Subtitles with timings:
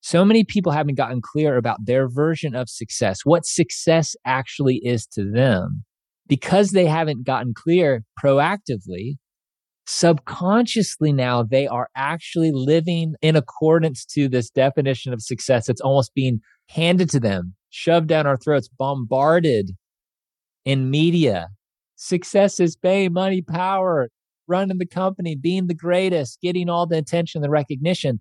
[0.00, 5.06] So many people haven't gotten clear about their version of success, what success actually is
[5.08, 5.84] to them.
[6.26, 9.16] Because they haven't gotten clear proactively,
[9.86, 15.68] subconsciously now they are actually living in accordance to this definition of success.
[15.68, 19.72] It's almost being handed to them, shoved down our throats, bombarded
[20.64, 21.48] in media.
[21.96, 24.08] Success is fame, money, power,
[24.46, 28.20] running the company, being the greatest, getting all the attention, the recognition.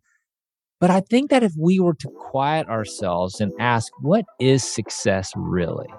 [0.79, 5.33] But I think that if we were to quiet ourselves and ask, what is success
[5.35, 5.89] really?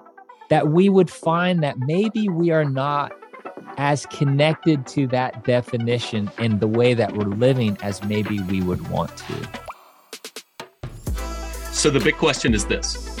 [0.49, 3.11] That we would find that maybe we are not
[3.77, 8.89] as connected to that definition in the way that we're living as maybe we would
[8.89, 9.49] want to.
[11.71, 13.20] So, the big question is this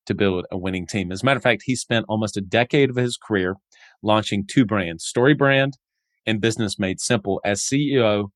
[0.11, 1.11] to build a winning team.
[1.11, 3.55] As a matter of fact, he spent almost a decade of his career
[4.03, 5.77] launching two brands, Story Brand
[6.25, 8.29] and Business Made Simple, as CEO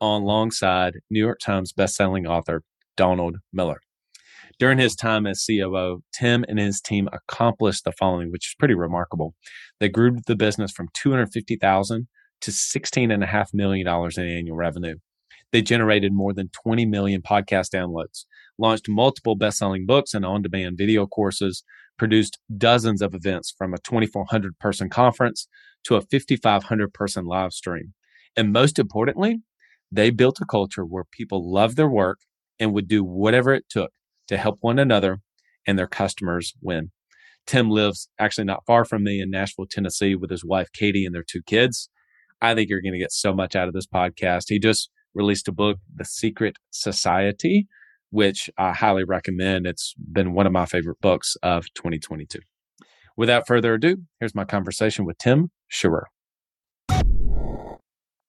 [0.00, 2.62] alongside New York Times bestselling author
[2.96, 3.80] Donald Miller.
[4.58, 8.74] During his time as COO, Tim and his team accomplished the following, which is pretty
[8.74, 9.34] remarkable.
[9.80, 12.06] They grew the business from 250,000
[12.42, 14.96] to $16.5 million in annual revenue.
[15.52, 18.24] They generated more than 20 million podcast downloads
[18.58, 21.64] launched multiple best-selling books and on-demand video courses,
[21.98, 25.46] produced dozens of events from a 2400 person conference
[25.84, 27.94] to a 5500 person live stream.
[28.36, 29.40] And most importantly,
[29.90, 32.20] they built a culture where people loved their work
[32.58, 33.92] and would do whatever it took
[34.28, 35.20] to help one another
[35.66, 36.90] and their customers win.
[37.46, 41.14] Tim lives actually not far from me in Nashville, Tennessee with his wife, Katie, and
[41.14, 41.88] their two kids.
[42.40, 44.44] I think you're going to get so much out of this podcast.
[44.48, 47.66] He just released a book, The Secret Society,
[48.12, 49.66] which I highly recommend.
[49.66, 52.38] It's been one of my favorite books of 2022.
[53.16, 56.04] Without further ado, here's my conversation with Tim Schurrer.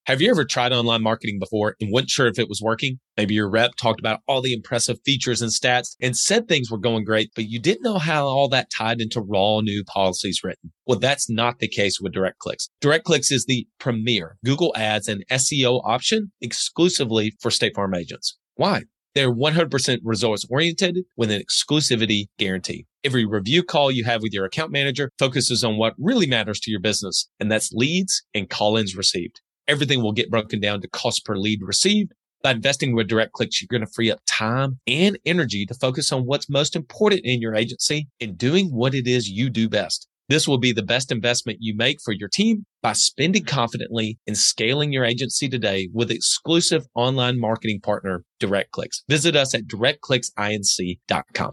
[0.06, 3.00] Have you ever tried online marketing before and weren't sure if it was working?
[3.16, 6.78] Maybe your rep talked about all the impressive features and stats and said things were
[6.78, 10.74] going great, but you didn't know how all that tied into raw new policies written.
[10.86, 12.68] Well, that's not the case with DirectClicks.
[12.82, 18.38] DirectClicks is the premier Google Ads and SEO option exclusively for State Farm agents.
[18.56, 18.84] Why?
[19.16, 22.88] They're 100% results oriented with an exclusivity guarantee.
[23.04, 26.72] Every review call you have with your account manager focuses on what really matters to
[26.72, 29.42] your business, and that's leads and call ins received.
[29.68, 32.14] Everything will get broken down to cost per lead received.
[32.42, 36.26] By investing with DirectClicks, you're going to free up time and energy to focus on
[36.26, 40.08] what's most important in your agency and doing what it is you do best.
[40.30, 43.56] This will be the best investment you make for your team by spending mm-hmm.
[43.56, 49.04] confidently and scaling your agency today with exclusive online marketing partner, DirectClicks.
[49.10, 51.52] Visit us at directclicksinc.com.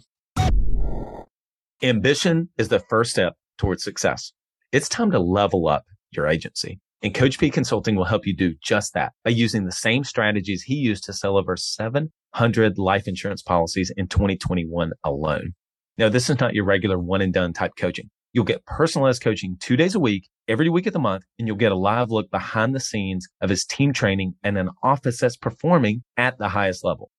[1.83, 4.33] Ambition is the first step towards success.
[4.71, 6.79] It's time to level up your agency.
[7.03, 10.63] And Coach P Consulting will help you do just that by using the same strategies
[10.63, 15.55] he used to sell over 700 life insurance policies in 2021 alone.
[15.97, 18.11] Now, this is not your regular one and done type coaching.
[18.33, 21.57] You'll get personalized coaching two days a week, every week of the month, and you'll
[21.57, 25.37] get a live look behind the scenes of his team training and an office that's
[25.37, 27.11] performing at the highest level.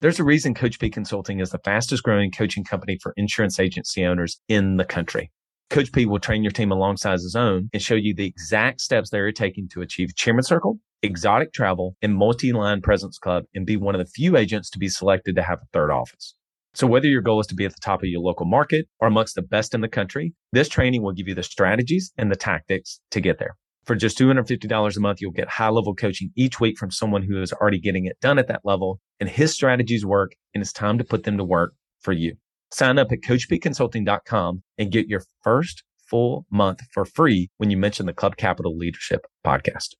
[0.00, 4.04] There's a reason Coach P Consulting is the fastest growing coaching company for insurance agency
[4.04, 5.32] owners in the country.
[5.70, 9.10] Coach P will train your team alongside his own and show you the exact steps
[9.10, 13.96] they're taking to achieve Chairman Circle, exotic travel, and multi-line President's Club and be one
[13.96, 16.36] of the few agents to be selected to have a third office.
[16.72, 19.08] So whether your goal is to be at the top of your local market or
[19.08, 22.36] amongst the best in the country, this training will give you the strategies and the
[22.36, 23.56] tactics to get there.
[23.84, 27.42] For just $250 a month, you'll get high level coaching each week from someone who
[27.42, 30.96] is already getting it done at that level and his strategies work and it's time
[30.98, 32.36] to put them to work for you.
[32.72, 38.06] Sign up at coachpconsulting.com and get your first full month for free when you mention
[38.06, 39.94] the Club Capital Leadership podcast.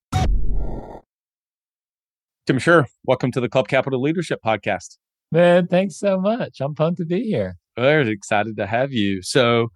[2.46, 4.98] Tim Schurrer, welcome to the Club Capital Leadership podcast.
[5.32, 6.60] Man, thanks so much.
[6.60, 7.56] I'm pumped to be here.
[7.76, 9.22] We're excited to have you.
[9.22, 9.68] So,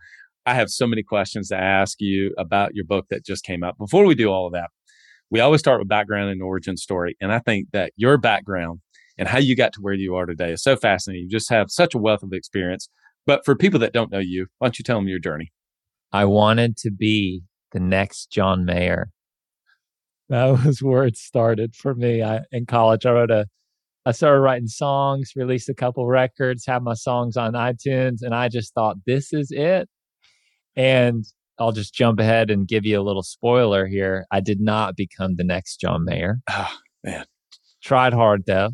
[0.47, 3.79] I have so many questions to ask you about your book that just came out.
[3.79, 4.69] Before we do all of that,
[5.31, 7.17] we always start with background and origin story.
[7.21, 8.81] And I think that your background
[9.17, 11.25] and how you got to where you are today is so fascinating.
[11.25, 12.89] You just have such a wealth of experience.
[13.27, 15.51] But for people that don't know you, why don't you tell them your journey?
[16.13, 17.43] I wanted to be
[17.73, 19.09] the next John Mayer.
[20.29, 22.23] That was where it started for me.
[22.23, 23.47] I, in college, I wrote a,
[24.07, 28.49] I started writing songs, released a couple records, had my songs on iTunes, and I
[28.49, 29.89] just thought, this is it.
[30.77, 31.25] And
[31.59, 34.27] I'll just jump ahead and give you a little spoiler here.
[34.31, 36.41] I did not become the next John Mayer.
[36.51, 37.25] Oh, man.
[37.83, 38.71] Tried hard though.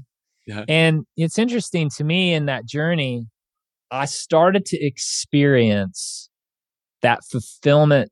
[0.47, 0.65] Yeah.
[0.69, 3.27] And it's interesting to me in that journey,
[3.91, 6.31] I started to experience
[7.03, 8.11] that fulfillment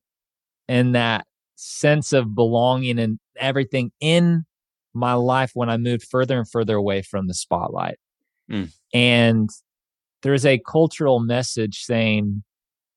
[0.68, 1.24] and that
[1.54, 4.44] sense of belonging and everything in
[4.98, 7.98] my life when I moved further and further away from the spotlight.
[8.50, 8.72] Mm.
[8.92, 9.50] And
[10.22, 12.42] there's a cultural message saying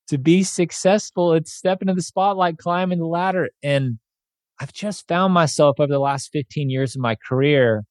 [0.07, 3.49] to be successful, it's stepping into the spotlight, climbing the ladder.
[3.63, 3.99] And
[4.59, 7.83] I've just found myself over the last 15 years of my career,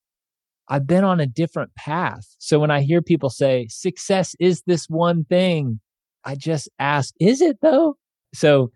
[0.68, 2.24] I've been on a different path.
[2.38, 5.80] So when I hear people say success is this one thing,
[6.24, 7.96] I just ask, is it though?
[8.34, 8.70] So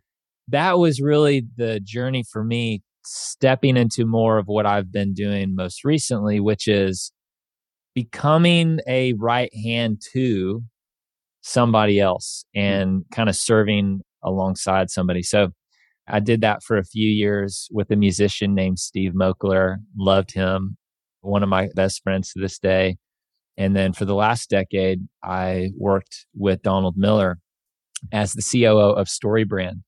[0.48, 5.54] that was really the journey for me, stepping into more of what I've been doing
[5.54, 7.12] most recently, which is
[7.94, 10.62] becoming a right hand to
[11.42, 15.22] somebody else and kind of serving alongside somebody.
[15.22, 15.50] So
[16.08, 19.76] I did that for a few years with a musician named Steve Moakler.
[19.96, 20.76] Loved him.
[21.20, 22.96] One of my best friends to this day.
[23.56, 27.38] And then for the last decade, I worked with Donald Miller
[28.12, 29.82] as the COO of StoryBrand.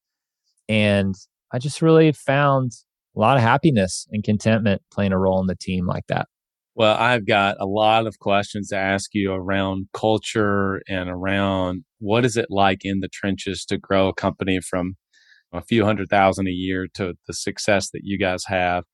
[0.68, 1.14] And
[1.52, 2.72] I just really found
[3.16, 6.28] a lot of happiness and contentment playing a role in the team like that.
[6.74, 12.26] Well, I've got a lot of questions to ask you around culture and around what
[12.26, 14.96] is it like in the trenches to grow a company from
[15.54, 18.84] a few hundred thousand a year to the success that you guys have.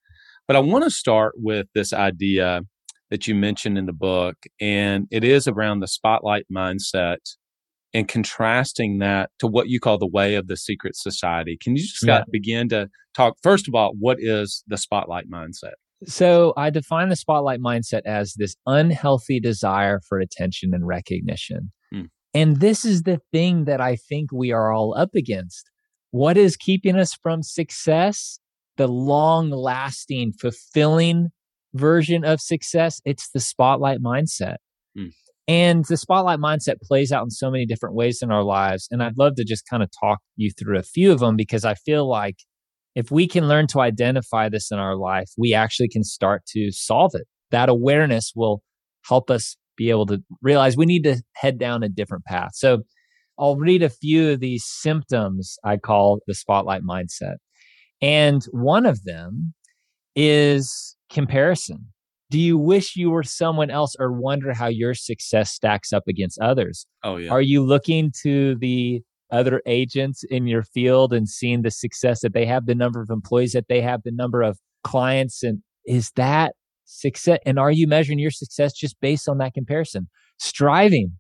[0.47, 2.63] But I want to start with this idea
[3.11, 7.19] that you mentioned in the book, and it is around the spotlight mindset
[7.95, 11.59] and contrasting that to what you call the way of the secret society.
[11.61, 12.25] Can you just yeah.
[12.31, 15.75] begin to talk, first of all, what is the spotlight mindset?
[16.07, 21.71] So I define the spotlight mindset as this unhealthy desire for attention and recognition.
[21.93, 22.03] Hmm.
[22.35, 25.71] And this is the thing that I think we are all up against.
[26.11, 28.39] What is keeping us from success?
[28.79, 31.31] The long lasting, fulfilling
[31.75, 33.01] version of success.
[33.05, 34.57] It's the spotlight mindset.
[34.97, 35.09] Hmm.
[35.49, 38.87] And the spotlight mindset plays out in so many different ways in our lives.
[38.91, 41.65] And I'd love to just kind of talk you through a few of them because
[41.65, 42.37] I feel like
[42.95, 46.71] if we can learn to identify this in our life, we actually can start to
[46.71, 47.27] solve it.
[47.51, 48.63] That awareness will
[49.09, 52.51] help us be able to realize we need to head down a different path.
[52.55, 52.83] So
[53.39, 57.37] I'll read a few of these symptoms I call the spotlight mindset.
[58.01, 59.55] And one of them
[60.15, 61.92] is comparison.
[62.33, 66.39] Do you wish you were someone else or wonder how your success stacks up against
[66.41, 66.87] others?
[67.05, 67.31] Oh, yeah.
[67.31, 69.03] Are you looking to the
[69.33, 73.11] other agents in your field and seeing the success that they have, the number of
[73.11, 75.43] employees that they have, the number of clients.
[75.43, 77.39] And is that success?
[77.47, 80.09] And are you measuring your success just based on that comparison?
[80.39, 81.13] Striving,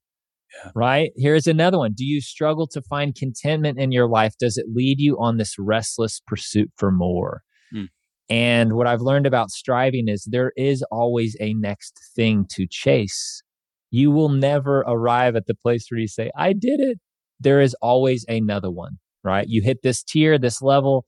[0.54, 0.70] yeah.
[0.74, 1.10] right?
[1.16, 1.94] Here's another one.
[1.96, 4.34] Do you struggle to find contentment in your life?
[4.38, 7.42] Does it lead you on this restless pursuit for more?
[7.72, 7.84] Hmm.
[8.28, 13.42] And what I've learned about striving is there is always a next thing to chase.
[13.90, 16.98] You will never arrive at the place where you say, I did it
[17.42, 19.46] there is always another one, right?
[19.48, 21.04] You hit this tier, this level.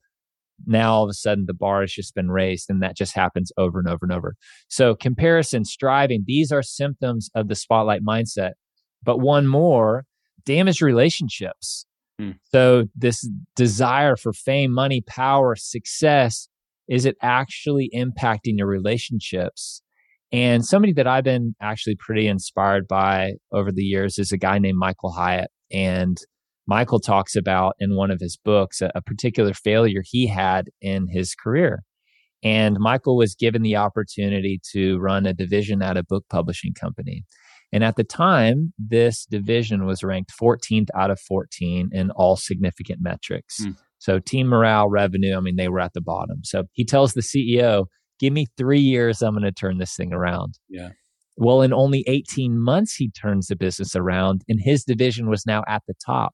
[0.65, 3.51] Now all of a sudden the bar has just been raised and that just happens
[3.57, 4.35] over and over and over.
[4.67, 8.51] So comparison, striving, these are symptoms of the spotlight mindset.
[9.03, 10.05] But one more,
[10.45, 11.85] damaged relationships.
[12.19, 12.31] Hmm.
[12.45, 16.47] So this desire for fame, money, power, success,
[16.87, 19.81] is it actually impacting your relationships?
[20.31, 24.59] And somebody that I've been actually pretty inspired by over the years is a guy
[24.59, 25.49] named Michael Hyatt.
[25.71, 26.17] And
[26.67, 31.07] Michael talks about in one of his books a, a particular failure he had in
[31.07, 31.83] his career.
[32.43, 37.23] And Michael was given the opportunity to run a division at a book publishing company.
[37.71, 42.99] And at the time, this division was ranked 14th out of 14 in all significant
[43.01, 43.65] metrics.
[43.65, 43.77] Mm.
[43.97, 46.43] So, team morale, revenue, I mean, they were at the bottom.
[46.43, 47.85] So, he tells the CEO,
[48.19, 50.57] Give me three years, I'm going to turn this thing around.
[50.69, 50.89] Yeah.
[51.37, 55.63] Well, in only 18 months, he turns the business around, and his division was now
[55.67, 56.33] at the top.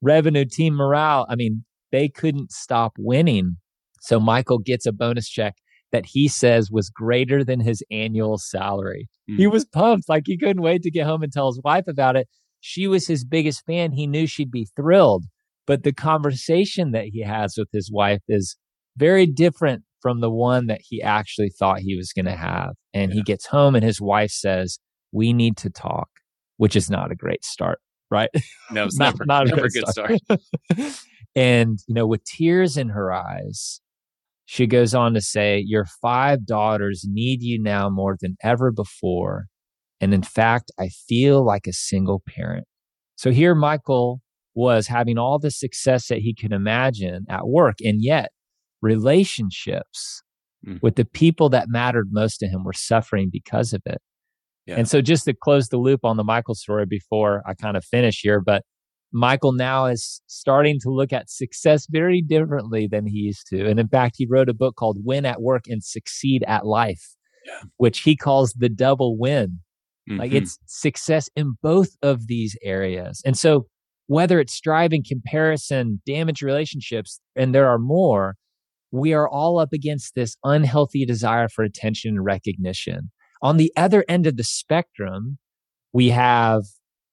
[0.00, 3.56] Revenue, team morale, I mean, they couldn't stop winning.
[4.00, 5.56] So Michael gets a bonus check
[5.92, 9.08] that he says was greater than his annual salary.
[9.30, 9.36] Mm.
[9.36, 12.16] He was pumped, like he couldn't wait to get home and tell his wife about
[12.16, 12.28] it.
[12.60, 13.92] She was his biggest fan.
[13.92, 15.24] He knew she'd be thrilled.
[15.66, 18.56] But the conversation that he has with his wife is
[18.96, 22.70] very different from the one that he actually thought he was going to have.
[22.94, 23.16] And Yeah.
[23.16, 24.78] he gets home and his wife says,
[25.12, 26.08] We need to talk,
[26.56, 28.30] which is not a great start, right?
[28.72, 30.12] No, it's Not- never, not a never good start.
[31.34, 33.80] and, you know, with tears in her eyes,
[34.46, 39.46] she goes on to say, Your five daughters need you now more than ever before.
[40.00, 42.66] And in fact, I feel like a single parent.
[43.16, 44.22] So here, Michael
[44.54, 47.76] was having all the success that he could imagine at work.
[47.80, 48.30] And yet,
[48.82, 50.22] relationships
[50.66, 50.78] Mm.
[50.82, 53.96] with the people that mattered most to him were suffering because of it.
[54.66, 54.74] Yeah.
[54.76, 57.84] And so, just to close the loop on the Michael story before I kind of
[57.84, 58.62] finish here, but
[59.10, 63.66] Michael now is starting to look at success very differently than he used to.
[63.66, 67.16] And in fact, he wrote a book called Win at Work and Succeed at Life,
[67.46, 67.62] Yeah.
[67.78, 69.60] which he calls the double win.
[70.08, 70.42] Like Mhm.
[70.42, 73.22] it's success in both of these areas.
[73.24, 73.66] And so,
[74.10, 78.34] whether it's striving, comparison, damaged relationships, and there are more,
[78.90, 83.12] we are all up against this unhealthy desire for attention and recognition.
[83.40, 85.38] On the other end of the spectrum,
[85.92, 86.64] we have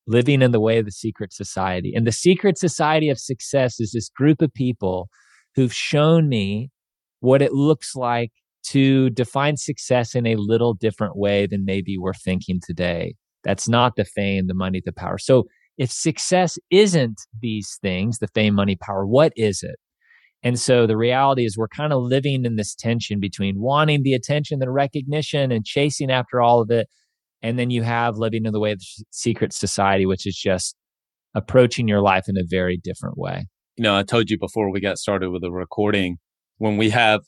[0.08, 1.94] living in the way of the secret society.
[1.96, 5.08] And the secret society of success is this group of people
[5.54, 6.72] who've shown me
[7.20, 8.32] what it looks like
[8.70, 13.14] to define success in a little different way than maybe we're thinking today.
[13.44, 15.20] That's not the fame, the money, the power.
[15.20, 15.46] So
[15.78, 19.76] if success isn't these things, the fame, money, power, what is it?
[20.44, 24.14] And so the reality is we're kind of living in this tension between wanting the
[24.14, 26.88] attention, the recognition, and chasing after all of it.
[27.42, 30.76] And then you have living in the way of the secret society, which is just
[31.36, 33.48] approaching your life in a very different way.
[33.78, 36.18] you know, I told you before we got started with the recording,
[36.58, 37.22] when we have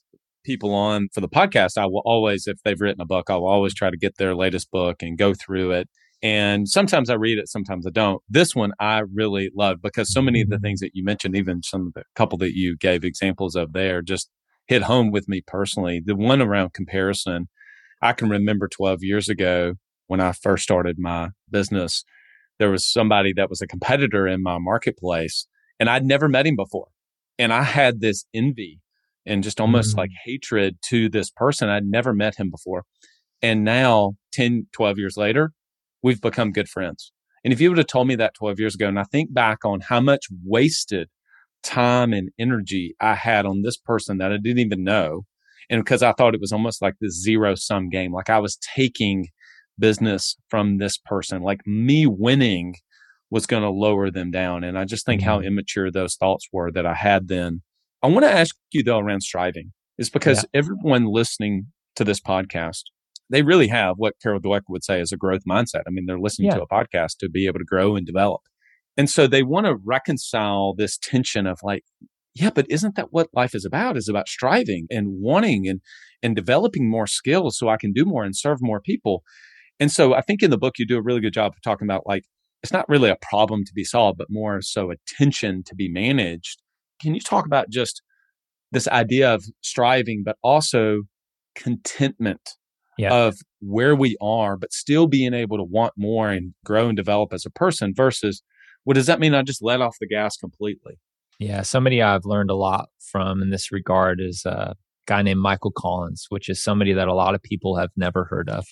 [0.44, 3.48] people on for the podcast, I will always, if they've written a book, I will
[3.48, 5.88] always try to get their latest book and go through it.
[6.22, 8.22] And sometimes I read it, sometimes I don't.
[8.30, 11.64] This one I really loved because so many of the things that you mentioned, even
[11.64, 14.30] some of the couple that you gave examples of there, just
[14.68, 16.02] hit home with me personally.
[16.04, 17.48] The one around comparison,
[18.02, 19.76] I can remember 12 years ago
[20.08, 22.04] when I first started my business,
[22.58, 25.48] there was somebody that was a competitor in my marketplace
[25.80, 26.88] and I'd never met him before.
[27.38, 28.82] And I had this envy
[29.26, 30.00] and just almost Mm.
[30.00, 31.70] like hatred to this person.
[31.70, 32.84] I'd never met him before.
[33.42, 35.54] And now 10, 12 years later,
[36.02, 37.12] we've become good friends.
[37.44, 39.64] And if you would have told me that 12 years ago, and I think back
[39.64, 41.10] on how much wasted
[41.64, 45.26] time and energy I had on this person that I didn't even know.
[45.70, 48.58] And because I thought it was almost like this zero sum game, like I was
[48.76, 49.28] taking
[49.78, 52.76] business from this person, like me winning
[53.30, 54.64] was going to lower them down.
[54.64, 55.46] And I just think how Mhm.
[55.46, 57.62] immature those thoughts were that I had then.
[58.02, 62.84] I want to ask you though around striving is because everyone listening to this podcast,
[63.30, 65.84] they really have what Carol Dweck would say is a growth mindset.
[65.88, 66.56] I mean, they're listening Yeah.
[66.58, 68.42] to a podcast to be able to grow and develop.
[68.98, 71.84] And so they want to reconcile this tension of like,
[72.36, 73.98] yeah, but isn't that what life is about?
[73.98, 75.82] Is about striving and wanting and
[76.22, 79.24] and developing more skills so I can do more and serve more people.
[79.80, 81.88] And so I think in the book you do a really good job of talking
[81.88, 82.24] about like
[82.62, 85.88] it's not really a problem to be solved, but more so a tension to be
[85.90, 86.62] managed.
[87.02, 88.02] Can you talk about just
[88.72, 91.04] this idea of striving, but also
[91.56, 92.56] contentment
[93.00, 93.14] Yeah.
[93.14, 97.34] of where we are, but still being able to want more and grow and develop
[97.34, 98.44] as a person versus
[98.84, 99.34] what does that mean?
[99.34, 100.96] I just let off the gas completely.
[101.40, 104.76] Yeah, somebody I've learned a lot from in this regard is a
[105.08, 108.50] guy named Michael Collins, which is somebody that a lot of people have never heard
[108.50, 108.66] of.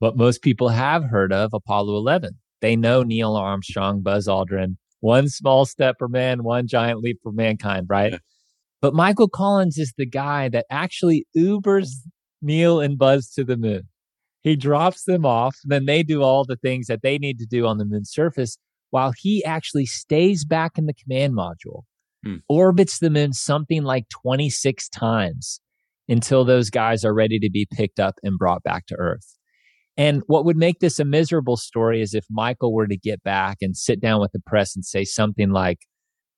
[0.00, 2.32] But most people have heard of Apollo 11.
[2.60, 7.32] They know Neil Armstrong, Buzz Aldrin, one small step for man, one giant leap for
[7.32, 8.12] mankind, right?
[8.12, 8.18] Yeah.
[8.82, 11.88] But Michael Collins is the guy that actually Ubers
[12.42, 13.88] Neil and Buzz to the moon.
[14.42, 17.66] He drops them off, then they do all the things that they need to do
[17.66, 18.56] on the moon's surface
[18.90, 21.82] while he actually stays back in the command module
[22.24, 22.36] hmm.
[22.48, 25.60] orbits the moon something like 26 times
[26.08, 29.36] until those guys are ready to be picked up and brought back to Earth.
[29.96, 33.58] And what would make this a miserable story is if Michael were to get back
[33.60, 35.80] and sit down with the press and say something like,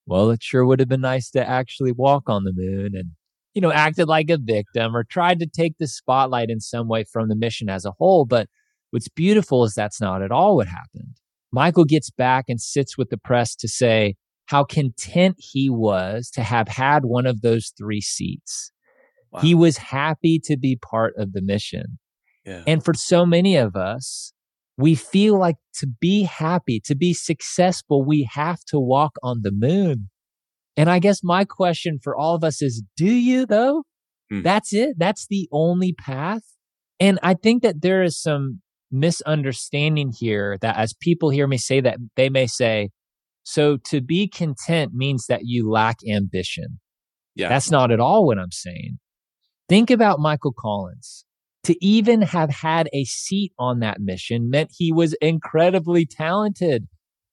[0.05, 3.13] well, it sure would have been nice to actually walk on the moon and,
[3.55, 7.05] you know, acted like a victim or tried to take the spotlight in some way
[7.05, 8.25] from the mission as a whole.
[8.25, 8.49] But
[8.91, 11.17] what's beautiful is that's not at all what happened.
[11.53, 14.15] Michael gets back and sits with the press to say,
[14.47, 18.73] how content he was to have had one of those three seats.
[19.31, 19.41] Wow.
[19.41, 21.99] He was happy to be part of the mission.
[22.45, 22.63] yeah.
[22.67, 24.33] And for so many of us,
[24.77, 29.53] we feel like to be happy, to be successful, we have to walk on the
[29.53, 30.11] moon.
[30.77, 33.85] And I guess my question for all of us is do you though?
[34.31, 34.43] Hmm.
[34.43, 34.97] That's it.
[34.99, 36.43] That's the only path.
[36.99, 38.61] And I think that there is some
[38.91, 42.91] misunderstanding here that as people hear me say that, they may say,
[43.43, 46.79] so to be content means that you lack ambition.
[47.35, 47.49] Yeah.
[47.49, 48.99] That's not at all what I'm saying.
[49.69, 51.25] Think about Michael Collins.
[51.65, 56.89] To even have had a seat on that mission meant he was incredibly talented,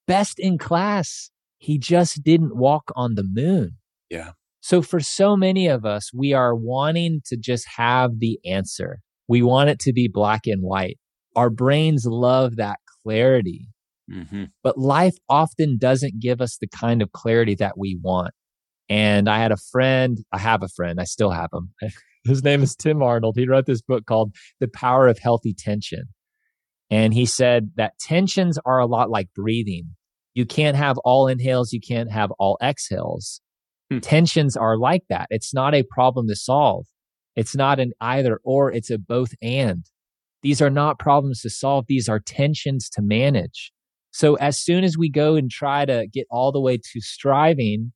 [0.08, 1.32] best in class.
[1.60, 3.78] He just didn't walk on the moon.
[4.10, 4.32] Yeah.
[4.62, 9.00] So for so many of us, we are wanting to just have the answer.
[9.28, 10.98] We want it to be black and white.
[11.36, 13.68] Our brains love that clarity.
[14.12, 14.46] Mm-hmm.
[14.64, 18.34] But life often doesn't give us the kind of clarity that we want.
[18.90, 21.74] And I had a friend, I have a friend, I still have him.
[22.26, 23.36] His name is Tim Arnold.
[23.38, 26.06] He wrote this book called The Power of Healthy Tension.
[26.90, 29.96] And he said that tensions are a lot like breathing.
[30.40, 33.42] You can't have all inhales, you can't have all exhales.
[33.92, 34.00] Hmm.
[34.00, 35.28] Tensions are like that.
[35.30, 36.86] It's not a problem to solve.
[37.36, 39.84] It's not an either or, it's a both and.
[40.42, 41.88] These are not problems to solve.
[41.90, 43.74] These are tensions to manage.
[44.12, 47.92] So as soon as we go and try to get all the way to striving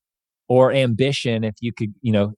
[0.49, 2.33] or ambition, if you could, you know,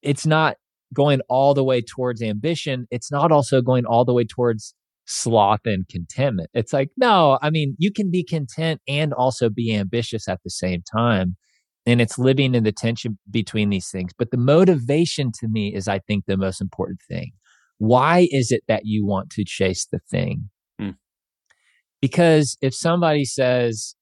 [0.00, 0.56] it's not
[0.94, 2.86] going all the way towards ambition.
[2.90, 6.50] It's not also going all the way towards sloth and contentment.
[6.54, 10.50] It's like, no, I mean, you can be content and also be ambitious at the
[10.50, 11.36] same time.
[11.84, 14.12] And it's living in the tension between these things.
[14.16, 17.32] But the motivation to me is, I think, the most important thing.
[17.78, 20.48] Why is it that you want to chase the thing?
[20.78, 20.90] Hmm.
[22.00, 23.96] Because if somebody says,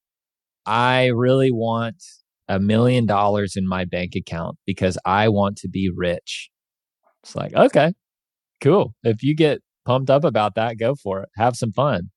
[0.66, 2.02] I really want
[2.48, 6.50] a million dollars in my bank account because I want to be rich,
[7.22, 7.94] it's like, okay,
[8.60, 8.94] cool.
[9.02, 11.28] If you get pumped up about that, go for it.
[11.36, 12.10] Have some fun.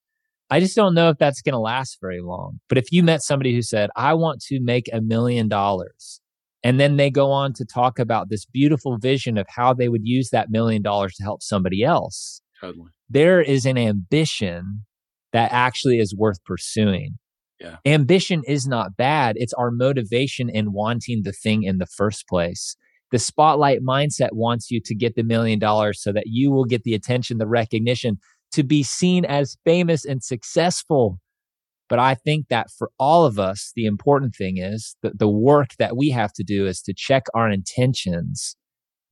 [0.50, 2.60] I just don't know if that's going to last very long.
[2.70, 6.22] But if you met somebody who said, I want to make a million dollars,
[6.63, 10.05] and then they go on to talk about this beautiful vision of how they would
[10.05, 12.89] use that million dollars to help somebody else, Totally.
[13.10, 14.86] there is an ambition
[15.32, 17.17] that actually is worth pursuing.
[17.60, 17.77] Yeah.
[17.86, 19.36] Ambition is not bad.
[19.38, 22.75] It's our motivation in wanting the thing in the first place.
[23.13, 26.82] The spotlight mindset wants you to get the million dollars so that you will get
[26.82, 28.17] the attention, the recognition
[28.53, 31.20] to be seen as famous and successful.
[31.90, 35.75] But I think that for all of us, the important thing is that the work
[35.77, 38.55] that we have to do is to check our intentions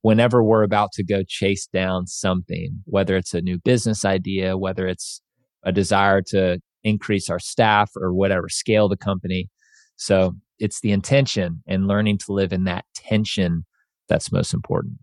[0.00, 4.88] whenever we're about to go chase down something, whether it's a new business idea, whether
[4.88, 5.22] it's
[5.62, 9.48] a desire to increase our staff or whatever, scale the company.
[9.94, 13.64] So it's the intention and learning to live in that tension
[14.12, 14.98] that's most important.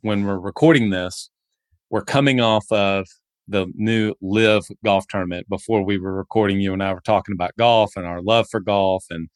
[0.00, 1.30] When we're recording this,
[1.90, 3.06] we're coming off of
[3.46, 7.56] the new LIV golf tournament before we were recording you and i were talking about
[7.58, 9.28] golf and our love for golf and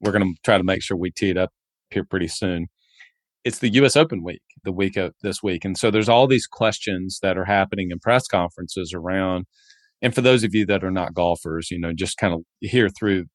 [0.00, 1.50] we're going to try to make sure we tee it up
[1.90, 2.68] here pretty soon
[3.44, 6.46] it's the us open week the week of this week and so there's all these
[6.46, 9.44] questions that are happening in press conferences around
[10.00, 12.88] and for those of you that are not golfers you know just kind of hear
[12.88, 13.26] through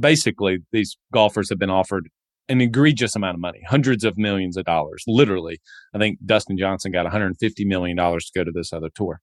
[0.00, 2.08] basically these golfers have been offered
[2.48, 5.04] an egregious amount of money, hundreds of millions of dollars.
[5.06, 5.60] Literally,
[5.94, 9.20] I think Dustin Johnson got 150 million dollars to go to this other tour.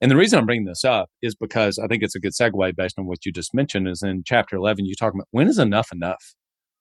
[0.00, 2.76] And the reason I'm bringing this up is because I think it's a good segue
[2.76, 3.88] based on what you just mentioned.
[3.88, 6.34] Is in chapter 11, you talk about when is enough enough?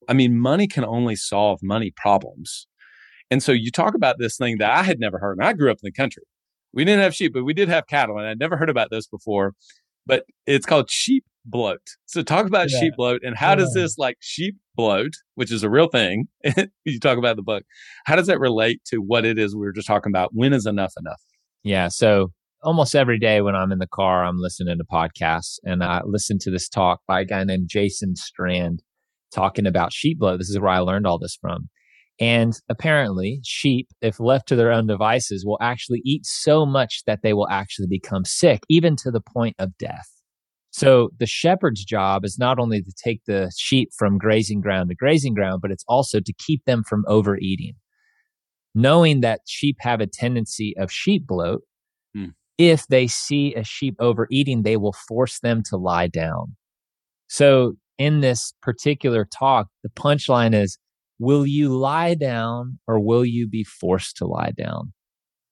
[0.10, 2.68] I mean, money can only solve money problems.
[3.32, 5.38] And so you talk about this thing that I had never heard.
[5.38, 6.24] And I grew up in the country.
[6.74, 8.18] We didn't have sheep, but we did have cattle.
[8.18, 9.54] And I'd never heard about this before.
[10.06, 11.82] But it's called sheep bloat.
[12.06, 12.80] So talk about yeah.
[12.80, 13.56] sheep bloat and how yeah.
[13.56, 16.28] does this like sheep bloat, which is a real thing,
[16.86, 17.64] you talk about the book,
[18.06, 20.32] how does that relate to what it is we were just talking about?
[20.34, 21.22] When is enough enough?
[21.64, 21.88] Yeah.
[21.90, 26.02] So almost every day when I'm in the car, I'm listening to podcasts and I
[26.06, 28.82] listen to this talk by a guy named Jason Strand
[29.34, 30.40] talking about sheep bloat.
[30.40, 31.70] This is where I learned all this from.
[32.20, 37.22] And apparently, sheep, if left to their own devices, will actually eat so much that
[37.24, 40.10] they will actually become sick, even to the point of death.
[40.72, 44.96] So the shepherd's job is not only to take the sheep from grazing ground to
[44.96, 47.76] grazing ground, but it's also to keep them from overeating.
[48.74, 51.62] Knowing that sheep have a tendency of sheep bloat,
[52.16, 52.30] hmm.
[52.58, 56.56] if they see a sheep overeating, they will force them to lie down.
[57.28, 60.80] So in this particular talk, the punchline is,
[61.20, 64.94] will you lie down or will you be forced to lie down?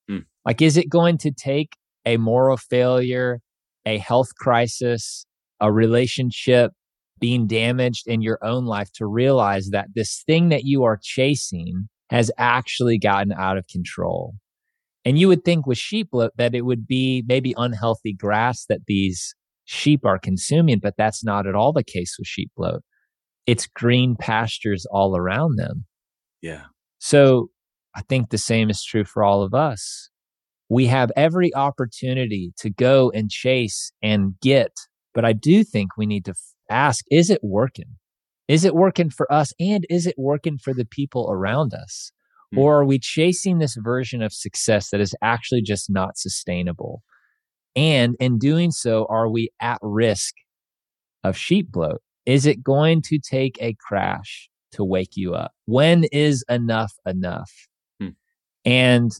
[0.09, 0.19] Hmm.
[0.45, 3.39] Like, is it going to take a moral failure,
[3.85, 5.25] a health crisis,
[5.59, 6.71] a relationship
[7.19, 11.87] being damaged in your own life to realize that this thing that you are chasing
[12.09, 14.33] has actually gotten out of control.
[15.05, 19.33] And you would think with sheep that it would be maybe unhealthy grass that these
[19.65, 22.83] sheep are consuming, but that's not at all the case with sheep bloat.
[23.47, 25.85] It's green pastures all around them.
[26.41, 26.63] Yeah.
[26.99, 27.49] So
[27.95, 30.11] I think the same is true for all of us
[30.71, 34.71] we have every opportunity to go and chase and get.
[35.13, 36.33] But I do think we need to
[36.69, 37.97] ask, is it working?
[38.47, 39.51] Is it working for us?
[39.59, 42.13] And is it working for the people around us?
[42.55, 42.59] Mm.
[42.59, 47.03] Or are we chasing this version of success that is actually just not sustainable?
[47.75, 50.35] And in doing so, are we at risk
[51.21, 52.01] of sheep bloat?
[52.25, 55.51] Is it going to take a crash to wake you up?
[55.65, 57.51] When is enough enough?
[57.99, 58.09] Hmm.
[58.65, 59.11] And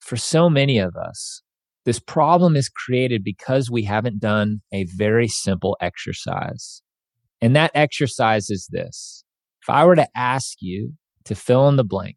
[0.00, 1.42] for so many of us,
[1.84, 6.82] this problem is created because we haven't done a very simple exercise.
[7.40, 9.24] And that exercise is this.
[9.62, 10.92] If I were to ask you
[11.24, 12.16] to fill in the blank,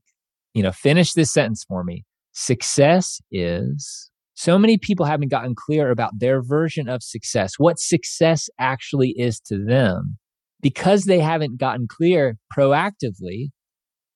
[0.54, 2.06] you know, finish this sentence for me.
[2.32, 8.50] Success is so many people haven't gotten clear about their version of success, what success
[8.60, 10.18] actually is to them.
[10.66, 13.50] Because they haven't gotten clear proactively,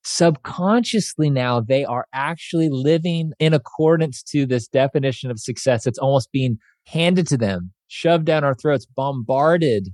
[0.04, 6.32] subconsciously now they are actually living in accordance to this definition of success that's almost
[6.32, 6.58] being
[6.88, 9.90] handed to them, shoved down our throats, bombarded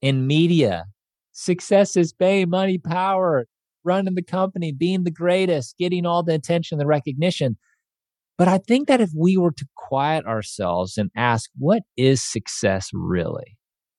[0.00, 0.86] in media.
[1.32, 3.44] Success is fame, money, power,
[3.84, 7.58] running the company, being the greatest, getting all the attention, the recognition.
[8.38, 12.88] But I think that if we were to quiet ourselves and ask, what is success
[12.94, 13.57] really?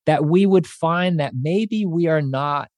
[0.09, 2.69] That we would find that maybe we are not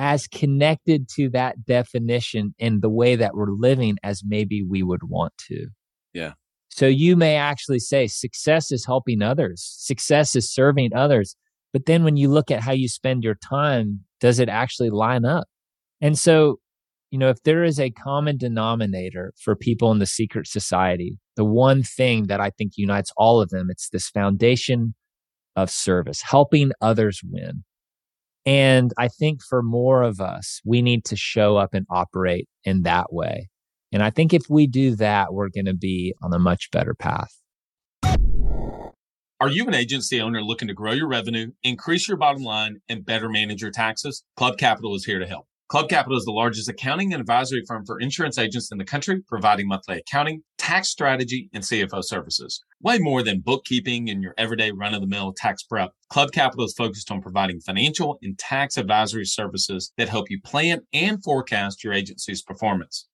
[0.00, 5.04] as connected to that definition in the way that we're living as maybe we would
[5.04, 5.68] want to.
[6.12, 6.32] Yeah.
[6.70, 11.36] So you may actually say success is helping others, success is serving others.
[11.72, 15.24] But then when you look at how you spend your time, does it actually line
[15.24, 15.46] up?
[16.00, 16.58] And so
[17.12, 21.44] you know, if there is a common denominator for people in the secret society, the
[21.44, 24.96] one thing that I think unites all of them, it's this foundation
[25.56, 27.64] of service, helping others win.
[28.46, 32.82] And I think for more of us, we need to show up and operate in
[32.82, 33.48] that way.
[33.92, 36.94] And I think if we do that, we're going to be on a much better
[36.94, 37.32] path.
[39.40, 43.04] Are you an agency owner looking to grow your revenue, increase your bottom line, and
[43.04, 44.24] better manage your taxes?
[44.36, 45.46] Club Capital is here to help.
[45.68, 49.22] Club Capital is the largest accounting and advisory firm for insurance agents in the country,
[49.26, 52.62] providing monthly accounting, tax strategy, and CFO services.
[52.82, 55.92] Way more than bookkeeping and your everyday run of the mill tax prep.
[56.10, 60.82] Club Capital is focused on providing financial and tax advisory services that help you plan
[60.92, 63.08] and forecast your agency's performance.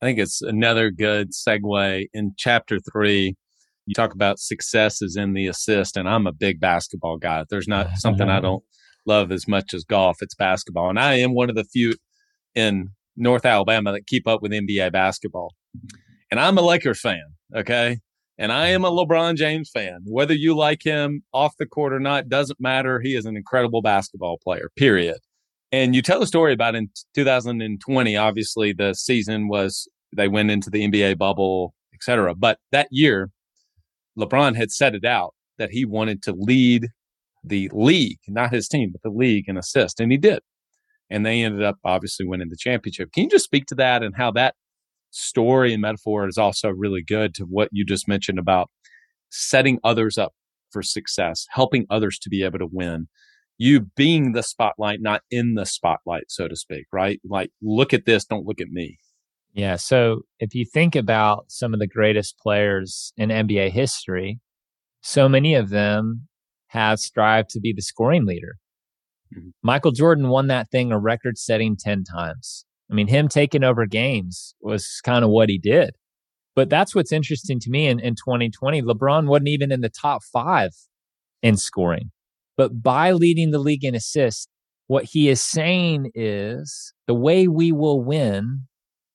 [0.00, 3.36] I think it's another good segue in chapter three.
[3.86, 7.44] You talk about successes in the assist, and I'm a big basketball guy.
[7.48, 8.62] There's not something I don't
[9.06, 10.18] love as much as golf.
[10.20, 10.88] It's basketball.
[10.90, 11.94] And I am one of the few
[12.54, 15.54] in North Alabama that keep up with NBA basketball.
[16.30, 17.22] And I'm a Lakers fan.
[17.54, 17.98] Okay.
[18.38, 20.00] And I am a LeBron James fan.
[20.06, 23.00] Whether you like him off the court or not doesn't matter.
[23.00, 25.18] He is an incredible basketball player, period.
[25.72, 30.70] And you tell a story about in 2020, obviously the season was, they went into
[30.70, 32.34] the NBA bubble, et cetera.
[32.34, 33.30] But that year,
[34.18, 36.88] LeBron had set it out that he wanted to lead
[37.44, 40.00] the league, not his team, but the league in assist.
[40.00, 40.40] And he did.
[41.08, 43.12] And they ended up obviously winning the championship.
[43.12, 44.54] Can you just speak to that and how that
[45.10, 48.70] story and metaphor is also really good to what you just mentioned about
[49.30, 50.32] setting others up
[50.70, 53.08] for success, helping others to be able to win.
[53.62, 57.20] You being the spotlight, not in the spotlight, so to speak, right?
[57.28, 58.96] Like, look at this, don't look at me.
[59.52, 59.76] Yeah.
[59.76, 64.40] So if you think about some of the greatest players in NBA history,
[65.02, 66.28] so many of them
[66.68, 68.56] have strived to be the scoring leader.
[69.36, 69.50] Mm-hmm.
[69.62, 72.64] Michael Jordan won that thing a record setting 10 times.
[72.90, 75.96] I mean, him taking over games was kind of what he did.
[76.56, 78.80] But that's what's interesting to me in, in 2020.
[78.80, 80.70] LeBron wasn't even in the top five
[81.42, 82.10] in scoring.
[82.60, 84.46] But by leading the league in assists,
[84.86, 88.66] what he is saying is the way we will win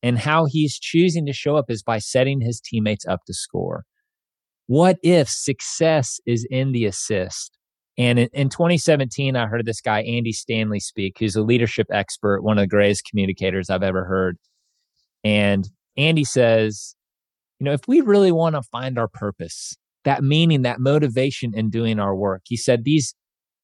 [0.01, 3.83] and how he's choosing to show up is by setting his teammates up to score.
[4.65, 7.55] What if success is in the assist?
[7.99, 12.41] And in, in 2017, I heard this guy, Andy Stanley, speak, who's a leadership expert,
[12.41, 14.39] one of the greatest communicators I've ever heard.
[15.23, 16.95] And Andy says,
[17.59, 21.69] you know, if we really want to find our purpose, that meaning, that motivation in
[21.69, 23.13] doing our work, he said these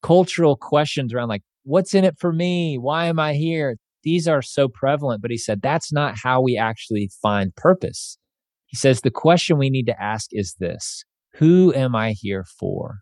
[0.01, 2.77] cultural questions around like, what's in it for me?
[2.77, 3.77] Why am I here?
[4.03, 5.21] These are so prevalent.
[5.21, 8.17] But he said, that's not how we actually find purpose.
[8.65, 11.03] He says, the question we need to ask is this
[11.35, 12.99] Who am I here for?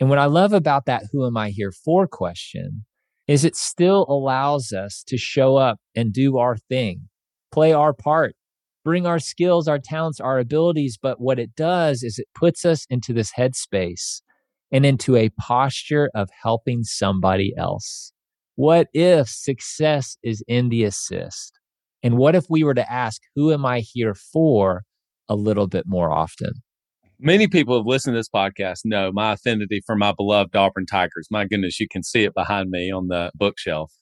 [0.00, 2.84] And what I love about that who am I here for question
[3.26, 7.08] is it still allows us to show up and do our thing,
[7.52, 8.34] play our part,
[8.84, 10.98] bring our skills, our talents, our abilities.
[11.00, 14.22] But what it does is it puts us into this headspace
[14.70, 18.12] and into a posture of helping somebody else.
[18.56, 21.58] What if success is in the assist?
[22.02, 24.82] And what if we were to ask, who am I here for
[25.28, 26.52] a little bit more often?
[27.20, 31.26] Many people have listened to this podcast know my affinity for my beloved Auburn Tigers.
[31.30, 33.92] My goodness, you can see it behind me on the bookshelf.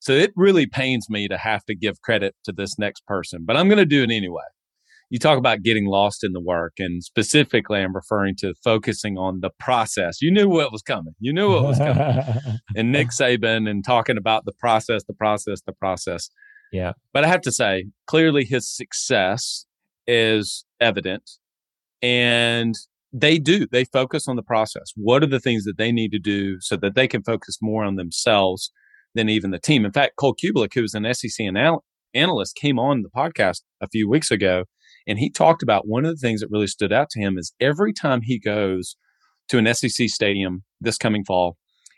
[0.00, 3.56] So it really pains me to have to give credit to this next person, but
[3.56, 4.42] I'm going to do it anyway
[5.10, 9.40] you talk about getting lost in the work and specifically i'm referring to focusing on
[9.40, 10.20] the process.
[10.20, 11.14] You knew what was coming.
[11.20, 12.24] You knew what was coming.
[12.76, 16.28] And nick saban and talking about the process the process the process.
[16.72, 16.92] Yeah.
[17.12, 19.66] But i have to say clearly his success
[20.06, 21.30] is evident
[22.02, 22.74] and
[23.12, 23.66] they do.
[23.70, 24.92] They focus on the process.
[24.94, 27.82] What are the things that they need to do so that they can focus more
[27.82, 28.70] on themselves
[29.14, 29.84] than even the team?
[29.84, 33.88] In fact cole cubelic who was an sec anal- analyst came on the podcast a
[33.88, 34.64] few weeks ago
[35.06, 37.52] and he talked about one of the things that really stood out to him is
[37.60, 38.96] every time he goes
[39.48, 41.56] to an SEC stadium this coming fall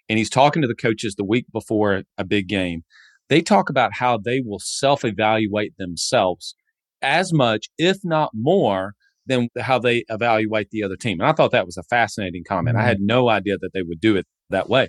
[0.09, 2.85] and he's talking to the coaches the week before a big game,
[3.29, 6.55] they talk about how they will self evaluate themselves
[7.03, 8.95] as much, if not more,
[9.27, 11.21] than how they evaluate the other team.
[11.21, 12.77] And I thought that was a fascinating comment.
[12.77, 12.85] Mm-hmm.
[12.85, 14.89] I had no idea that they would do it that way.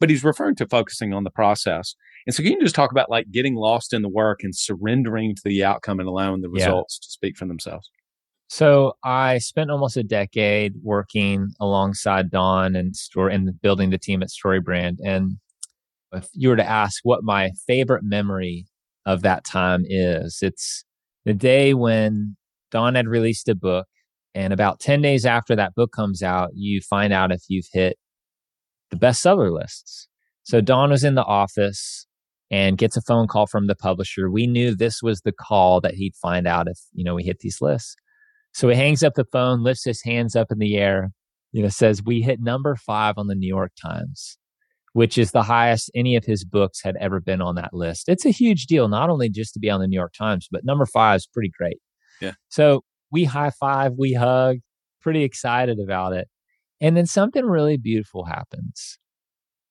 [0.00, 1.94] But he's referring to focusing on the process.
[2.26, 5.34] And so can you just talk about like getting lost in the work and surrendering
[5.34, 7.06] to the outcome and allowing the results yeah.
[7.06, 7.88] to speak for themselves?
[8.48, 14.22] So I spent almost a decade working alongside Don and story and building the team
[14.22, 14.98] at Story Brand.
[15.02, 15.38] And
[16.12, 18.66] if you were to ask what my favorite memory
[19.06, 20.84] of that time is, it's
[21.24, 22.36] the day when
[22.70, 23.86] Don had released a book.
[24.34, 27.96] And about 10 days after that book comes out, you find out if you've hit
[28.94, 30.08] the bestseller lists.
[30.42, 32.06] So Don was in the office
[32.50, 34.30] and gets a phone call from the publisher.
[34.30, 37.40] We knew this was the call that he'd find out if, you know, we hit
[37.40, 37.96] these lists.
[38.52, 41.10] So he hangs up the phone, lifts his hands up in the air,
[41.52, 44.38] you know, says, We hit number five on the New York Times,
[44.92, 48.08] which is the highest any of his books had ever been on that list.
[48.08, 50.64] It's a huge deal, not only just to be on the New York Times, but
[50.64, 51.78] number five is pretty great.
[52.20, 52.32] Yeah.
[52.48, 54.58] So we high five, we hug,
[55.00, 56.28] pretty excited about it.
[56.80, 58.98] And then something really beautiful happens.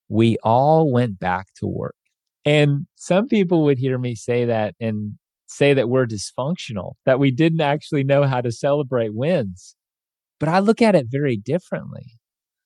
[0.09, 1.95] We all went back to work.
[2.45, 5.13] And some people would hear me say that and
[5.47, 9.75] say that we're dysfunctional, that we didn't actually know how to celebrate wins.
[10.39, 12.17] But I look at it very differently.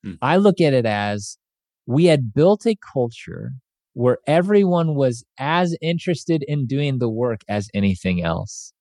[0.04, 0.14] Hmm.
[0.22, 1.38] I look at it as
[1.86, 3.52] we had built a culture
[3.94, 8.74] where everyone was as interested in doing the work as anything else.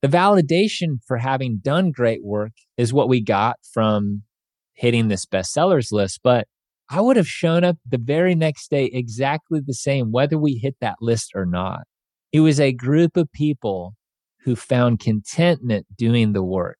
[0.00, 4.22] The validation for having done great work is what we got from
[4.74, 6.20] hitting this bestsellers list.
[6.22, 6.46] But
[6.88, 10.76] I would have shown up the very next day exactly the same, whether we hit
[10.80, 11.82] that list or not.
[12.32, 13.94] It was a group of people
[14.44, 16.78] who found contentment doing the work,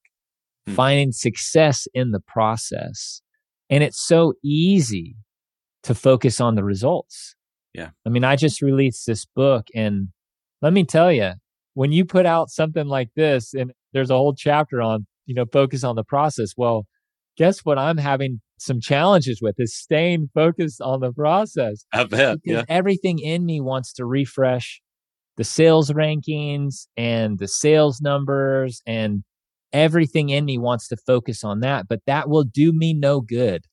[0.66, 0.74] hmm.
[0.74, 3.22] finding success in the process.
[3.70, 5.16] And it's so easy
[5.84, 7.34] to focus on the results.
[7.74, 7.90] Yeah.
[8.06, 10.08] I mean, I just released this book and
[10.60, 11.32] let me tell you,
[11.74, 15.46] when you put out something like this and there's a whole chapter on, you know,
[15.50, 16.52] focus on the process.
[16.56, 16.86] Well,
[17.36, 21.84] guess what I'm having some challenges with is staying focused on the process.
[21.92, 22.38] I bet.
[22.44, 22.64] Yeah.
[22.68, 24.80] Everything in me wants to refresh
[25.36, 29.24] the sales rankings and the sales numbers and
[29.72, 33.64] everything in me wants to focus on that, but that will do me no good.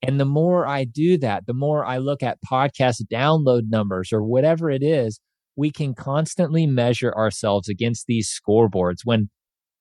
[0.00, 4.22] And the more I do that, the more I look at podcast download numbers or
[4.22, 5.20] whatever it is,
[5.56, 9.28] we can constantly measure ourselves against these scoreboards when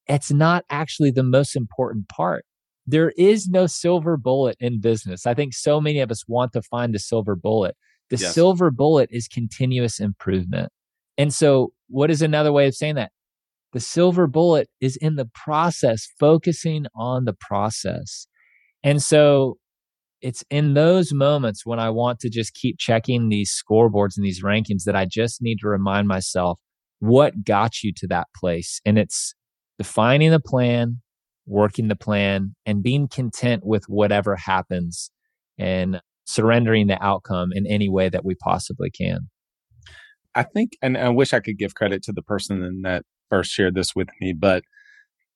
[0.07, 2.45] it's not actually the most important part
[2.91, 5.25] there is no silver bullet in business.
[5.25, 7.75] I think so many of us want to find the silver bullet.
[8.10, 8.34] The yes.
[8.34, 10.71] silver bullet is continuous improvement.
[11.17, 13.12] And so, what is another way of saying that?
[13.73, 18.27] The silver bullet is in the process, focusing on the process.
[18.84, 19.58] And so,
[20.21, 24.43] it's in those moments when I want to just keep checking these scoreboards and these
[24.43, 26.60] rankings that I just need to remind myself
[26.99, 28.82] what got you to that place.
[28.86, 29.34] And it's
[29.77, 31.01] defining the plan,
[31.51, 35.11] working the plan and being content with whatever happens
[35.59, 39.29] and surrendering the outcome in any way that we possibly can.
[40.33, 43.75] I think, and I wish I could give credit to the person that first shared
[43.75, 44.63] this with me, but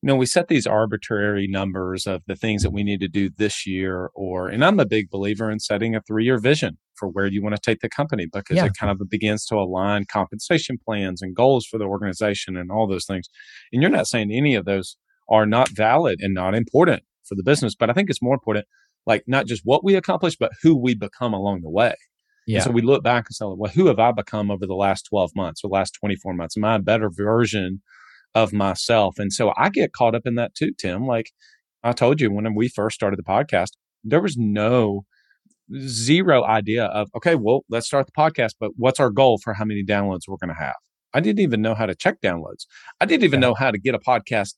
[0.02, 3.30] you know, we set these arbitrary numbers of the things that we need to do
[3.38, 7.10] this year, or, and I'm a big believer in setting a three year vision for
[7.10, 8.66] where you want to take the company because Yeah.
[8.66, 12.88] it kind of begins to align compensation plans and goals for the organization and all
[12.88, 13.28] those things.
[13.74, 14.96] And you're not saying any of those
[15.30, 18.66] are not valid and not important for the business, but I think it's more important,
[19.06, 21.96] like not just what we accomplish, but who we become along the way.
[22.48, 22.58] Yeah.
[22.58, 25.08] And so we look back and say, well, who have I become over the last
[25.10, 26.56] 12 months or last 24 months?
[26.56, 27.82] Am I a better version
[28.36, 29.16] of myself?
[29.18, 31.08] And so I get caught up in that too, Tim.
[31.08, 31.32] Like
[31.84, 33.70] I told you when we first started the podcast,
[34.04, 35.06] there was no
[35.80, 39.66] zero idea of, okay, well, let's start the podcast, but what's our goal for how
[39.66, 40.76] many downloads we're going to have?
[41.14, 42.66] I didn't even know how to check downloads.
[43.02, 43.48] I didn't even Yeah.
[43.48, 44.54] know how to get a podcast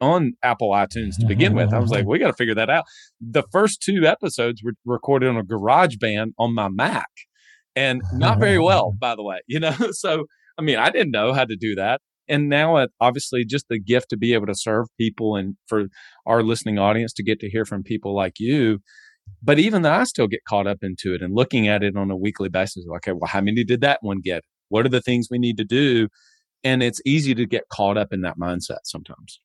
[0.00, 1.72] on Apple iTunes to begin with.
[1.72, 2.84] I was like, we got to figure that out.
[3.20, 7.08] The first two episodes were recorded on a GarageBand on my Mac
[7.76, 9.74] and not very well, by the way, you know?
[9.92, 10.26] So,
[10.58, 12.00] I mean, I didn't know how to do that.
[12.28, 15.86] And now, it, obviously, just the gift to be able to serve people and for
[16.26, 18.78] our listening audience to get to hear from people like you.
[19.42, 22.10] But even though I still get caught up into it and looking at it on
[22.10, 24.42] a weekly basis, okay, well, how many did that one get?
[24.68, 26.08] What are the things we need to do?
[26.62, 29.40] And it's easy to get caught up in that mindset sometimes.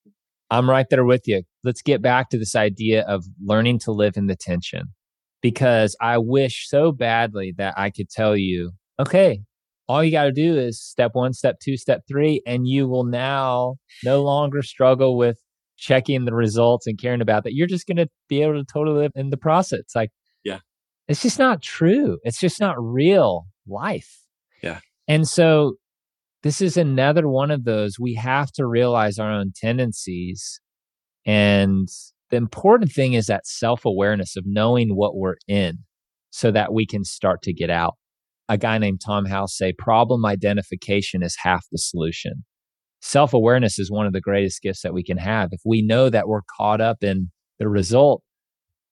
[0.52, 1.44] I'm right there with you.
[1.64, 4.94] Let's get back to this idea of learning to live in the tension
[5.42, 9.42] because I wish so badly that I could tell you, okay,
[9.88, 13.06] all you got to do is step one, step two, step three, and you will
[13.06, 15.38] now no longer struggle with
[15.78, 17.54] checking the results and caring about that.
[17.54, 19.82] You're just going to be able to totally live in the process.
[19.96, 20.12] Like,
[20.44, 20.60] Yeah.
[21.08, 22.20] it's just not true.
[22.24, 24.20] It's just not real life.
[24.62, 24.80] Yeah.
[25.08, 25.76] And so
[26.44, 30.62] this is another one of those we have to realize our own tendencies.
[31.26, 31.88] And
[32.30, 35.80] the important thing is that self-awareness of knowing what we're in
[36.30, 37.96] so that we can start to get out.
[38.48, 42.46] A guy named Tom House say problem identification is half the solution.
[43.02, 45.50] Self-awareness is one of the greatest gifts that we can have.
[45.52, 48.24] If we know that we're caught up in the result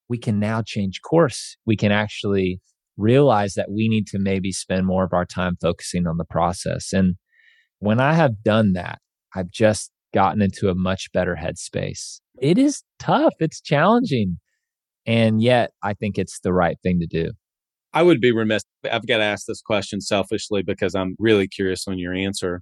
[0.09, 1.57] we can now change course.
[1.65, 2.61] We can actually
[2.97, 6.93] realize that we need to maybe spend more of our time focusing on the process.
[6.93, 7.15] And
[7.79, 8.99] when I have done that,
[9.35, 12.19] I've just gotten into a much better headspace.
[12.39, 14.39] It is tough, it's challenging.
[15.05, 17.31] And yet, I think it's the right thing to do.
[17.93, 18.63] I would be remiss.
[18.91, 22.61] I've got to ask this question selfishly because I'm really curious on your answer.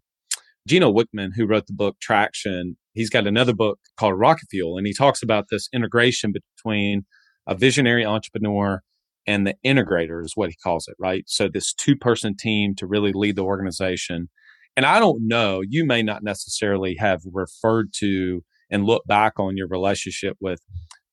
[0.67, 4.87] Gino Wickman, who wrote the book Traction, he's got another book called Rocket Fuel, and
[4.87, 7.05] he talks about this integration between
[7.47, 8.81] a visionary entrepreneur
[9.27, 11.23] and the integrator, is what he calls it, right?
[11.27, 14.29] So, this two person team to really lead the organization.
[14.75, 19.55] And I don't know, you may not necessarily have referred to and look back on
[19.55, 20.59] your relationship with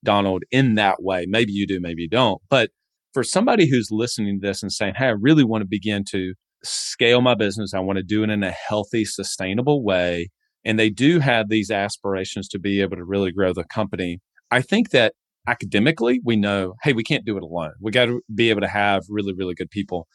[0.05, 1.27] Donald in that way.
[1.29, 2.42] Maybe you do, maybe you don't.
[2.51, 2.70] But
[3.12, 6.35] for somebody who's listening to this and saying, Hey, I really want to begin to
[6.64, 10.31] scale my business, I want to do it in a healthy, sustainable way.
[10.64, 14.20] And they do have these aspirations to be able to really grow the company.
[14.51, 15.14] I think that
[15.48, 17.72] academically, we know, hey, we can't do it alone.
[17.81, 20.07] We got to be able to have really, really good people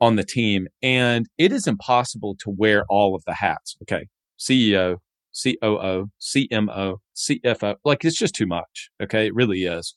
[0.00, 0.66] on the team.
[0.82, 3.76] And it is impossible to wear all of the hats.
[3.82, 4.06] Okay.
[4.38, 4.96] CEO,
[5.42, 7.76] COO, CMO, CFO.
[7.84, 8.90] Like it's just too much.
[9.02, 9.26] Okay.
[9.26, 9.94] It really is.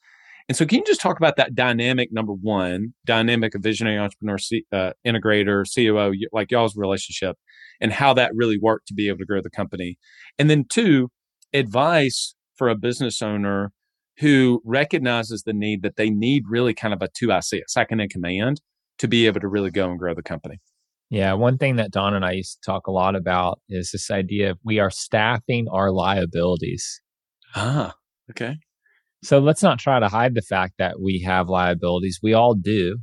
[0.49, 2.11] And so, can you just talk about that dynamic?
[2.11, 7.37] Number one, dynamic of visionary entrepreneur, C, uh, integrator, COO, like y'all's relationship,
[7.79, 9.97] and how that really worked to be able to grow the company.
[10.37, 11.09] And then two,
[11.53, 13.71] advice for a business owner
[14.19, 18.01] who recognizes the need that they need really kind of a two IC, a second
[18.01, 18.61] in command,
[18.99, 20.59] to be able to really go and grow the company.
[21.09, 24.09] Yeah, one thing that Don and I used to talk a lot about is this
[24.09, 27.01] idea of we are staffing our liabilities.
[27.55, 27.93] Ah,
[28.31, 28.57] okay.
[29.23, 32.19] So let's not try to hide the fact that we have liabilities.
[32.23, 32.97] We all do.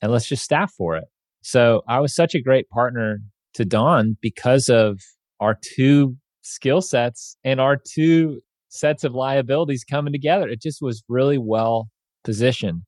[0.00, 1.04] And let's just staff for it.
[1.42, 3.18] So I was such a great partner
[3.54, 4.98] to Don because of
[5.38, 10.48] our two skill sets and our two sets of liabilities coming together.
[10.48, 11.88] It just was really well
[12.24, 12.82] positioned.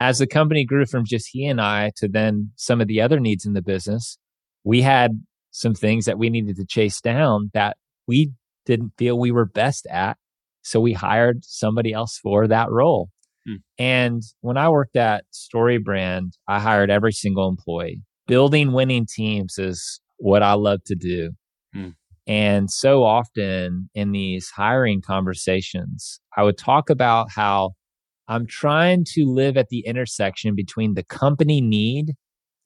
[0.00, 3.20] As the company grew from just he and I to then some of the other
[3.20, 4.16] needs in the business,
[4.64, 8.32] we had some things that we needed to chase down that we
[8.64, 10.16] didn't feel we were best at.
[10.62, 13.10] So we hired somebody else for that role.
[13.46, 13.56] Hmm.
[13.78, 18.02] And when I worked at StoryBrand, I hired every single employee.
[18.26, 21.32] Building winning teams is what I love to do.
[21.72, 21.90] Hmm.
[22.26, 27.72] And so often in these hiring conversations, I would talk about how
[28.30, 32.14] I'm trying to live at the intersection between the company need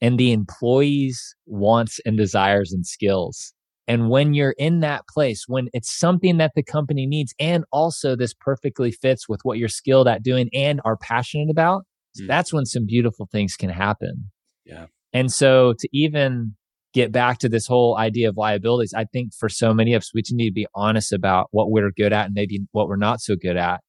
[0.00, 3.54] and the employee's wants and desires and skills.
[3.88, 8.14] And when you're in that place, when it's something that the company needs, and also
[8.14, 11.84] this perfectly fits with what you're skilled at doing and are passionate about,
[12.20, 12.26] Mm.
[12.28, 14.30] that's when some beautiful things can happen.
[14.64, 14.86] Yeah.
[15.12, 16.54] And so to even
[16.92, 20.12] get back to this whole idea of liabilities, I think for so many of us,
[20.14, 22.96] we just need to be honest about what we're good at and maybe what we're
[22.96, 23.80] not so good at.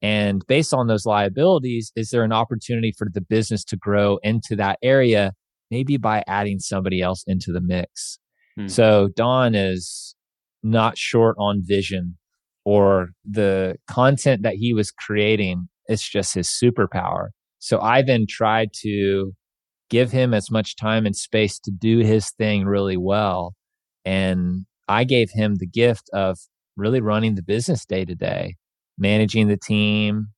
[0.00, 4.54] And based on those liabilities, is there an opportunity for the business to grow into
[4.56, 5.32] that area,
[5.70, 8.18] maybe by adding somebody else into the mix?
[8.56, 8.68] Hmm.
[8.68, 10.14] So Don is
[10.62, 12.16] not short on vision
[12.64, 15.68] or the content that he was creating.
[15.86, 17.28] It's just his superpower.
[17.58, 19.32] So I then tried to
[19.90, 23.54] give him as much time and space to do his thing really well.
[24.04, 26.38] And I gave him the gift of
[26.76, 28.56] really running the business day to day,
[28.98, 30.28] managing the team,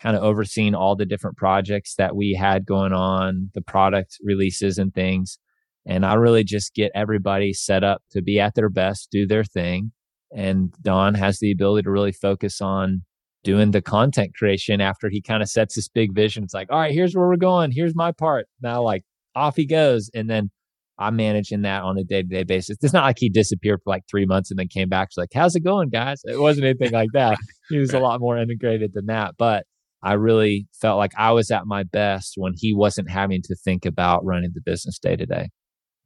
[0.00, 4.78] kind of overseeing all the different projects that we had going on, the product releases
[4.78, 5.38] and things.
[5.86, 9.44] And I really just get everybody set up to be at their best, do their
[9.44, 9.92] thing.
[10.34, 13.02] And Don has the ability to really focus on
[13.44, 16.42] doing the content creation after he kind of sets this big vision.
[16.42, 17.70] It's like, all right, here's where we're going.
[17.70, 18.46] Here's my part.
[18.62, 19.04] Now, like,
[19.36, 20.10] off he goes.
[20.14, 20.50] And then
[20.98, 22.76] I'm managing that on a day to day basis.
[22.80, 25.08] It's not like he disappeared for like three months and then came back.
[25.08, 26.20] It's like, how's it going, guys?
[26.24, 27.38] It wasn't anything like that.
[27.68, 29.34] He was a lot more integrated than that.
[29.36, 29.64] But
[30.02, 33.86] I really felt like I was at my best when he wasn't having to think
[33.86, 35.48] about running the business day to day.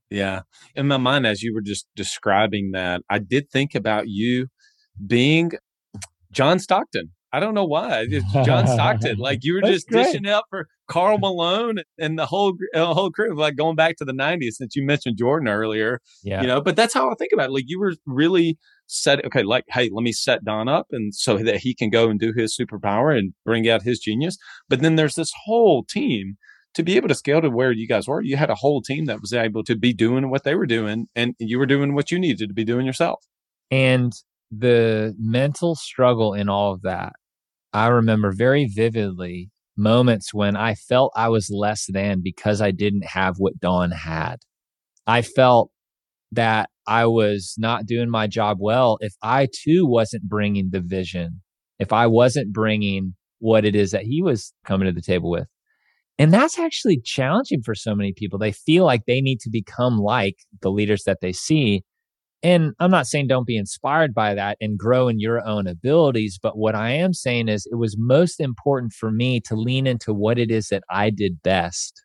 [0.09, 0.43] Yeah.
[0.75, 4.47] In my mind, as you were just describing that, I did think about you
[5.07, 5.53] being
[6.33, 7.11] John Stockton.
[7.33, 8.07] I don't know why.
[8.07, 9.19] Just John Stockton.
[9.29, 10.05] Like you were just great.
[10.05, 13.35] dishing out for Karl Malone and the whole uh, whole crew.
[13.35, 16.01] Like going back to the '90s, since you mentioned Jordan earlier.
[16.23, 16.41] Yeah.
[16.41, 17.53] You know, but that's how I think about it.
[17.53, 19.25] Like you were really set.
[19.25, 22.19] Okay, like hey, let me set Don up, and so that he can go and
[22.19, 24.37] do his superpower and bring out his genius.
[24.69, 26.37] But then there's this whole team
[26.75, 28.23] to be able to scale to where you guys were.
[28.23, 31.09] You had a whole team that was able to be doing what they were doing,
[31.15, 33.25] and you were doing what you needed to be doing yourself.
[33.71, 34.13] And
[34.51, 37.15] the mental struggle in all of that,
[37.73, 43.05] I remember very vividly moments when I felt I was less than because I didn't
[43.05, 44.37] have what Don had.
[45.07, 45.71] I felt
[46.33, 51.41] that I was not doing my job well if I too wasn't bringing the vision,
[51.79, 55.47] if I wasn't bringing what it is that he was coming to the table with.
[56.19, 58.39] And that's actually challenging for so many people.
[58.39, 61.85] They feel like they need to become like the leaders that they see.
[62.43, 66.39] And I'm not saying don't be inspired by that and grow in your own abilities.
[66.41, 70.15] But what I am saying is it was most important for me to lean into
[70.15, 72.01] what it is that I did best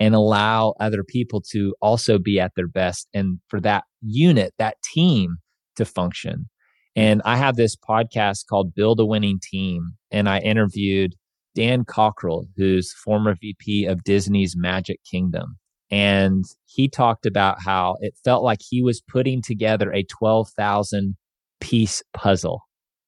[0.00, 4.76] and allow other people to also be at their best and for that unit, that
[4.94, 5.36] team
[5.76, 6.48] to function.
[6.96, 9.94] And I have this podcast called Build a Winning Team.
[10.10, 11.14] And I interviewed
[11.54, 15.58] Dan Cockerell, who's former VP of Disney's Magic Kingdom.
[15.94, 21.14] And he talked about how it felt like he was putting together a 12,000
[21.60, 22.62] piece puzzle.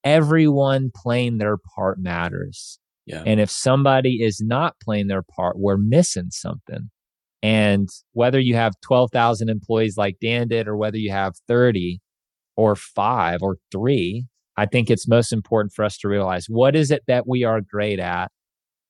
[0.05, 2.79] Everyone playing their part matters.
[3.05, 3.25] Yeah.
[3.27, 6.91] And if somebody is not playing their part, we're missing something.
[7.43, 11.99] And whether you have 12,000 employees like Dan did, or whether you have 30
[12.57, 14.27] or five or three,
[14.57, 17.61] I think it's most important for us to realize what is it that we are
[17.61, 18.31] great at?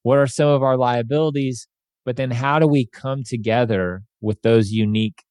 [0.03, 1.67] What are some of our liabilities?
[2.07, 5.25] But then how do we come together with those unique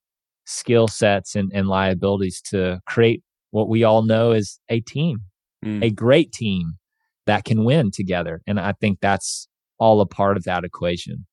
[0.46, 5.22] skill sets and, and liabilities to create what we all know is a team,
[5.64, 5.82] mm.
[5.82, 6.74] a great team
[7.26, 8.42] that can win together.
[8.46, 9.48] And I think that's
[9.80, 11.26] all a part of that equation.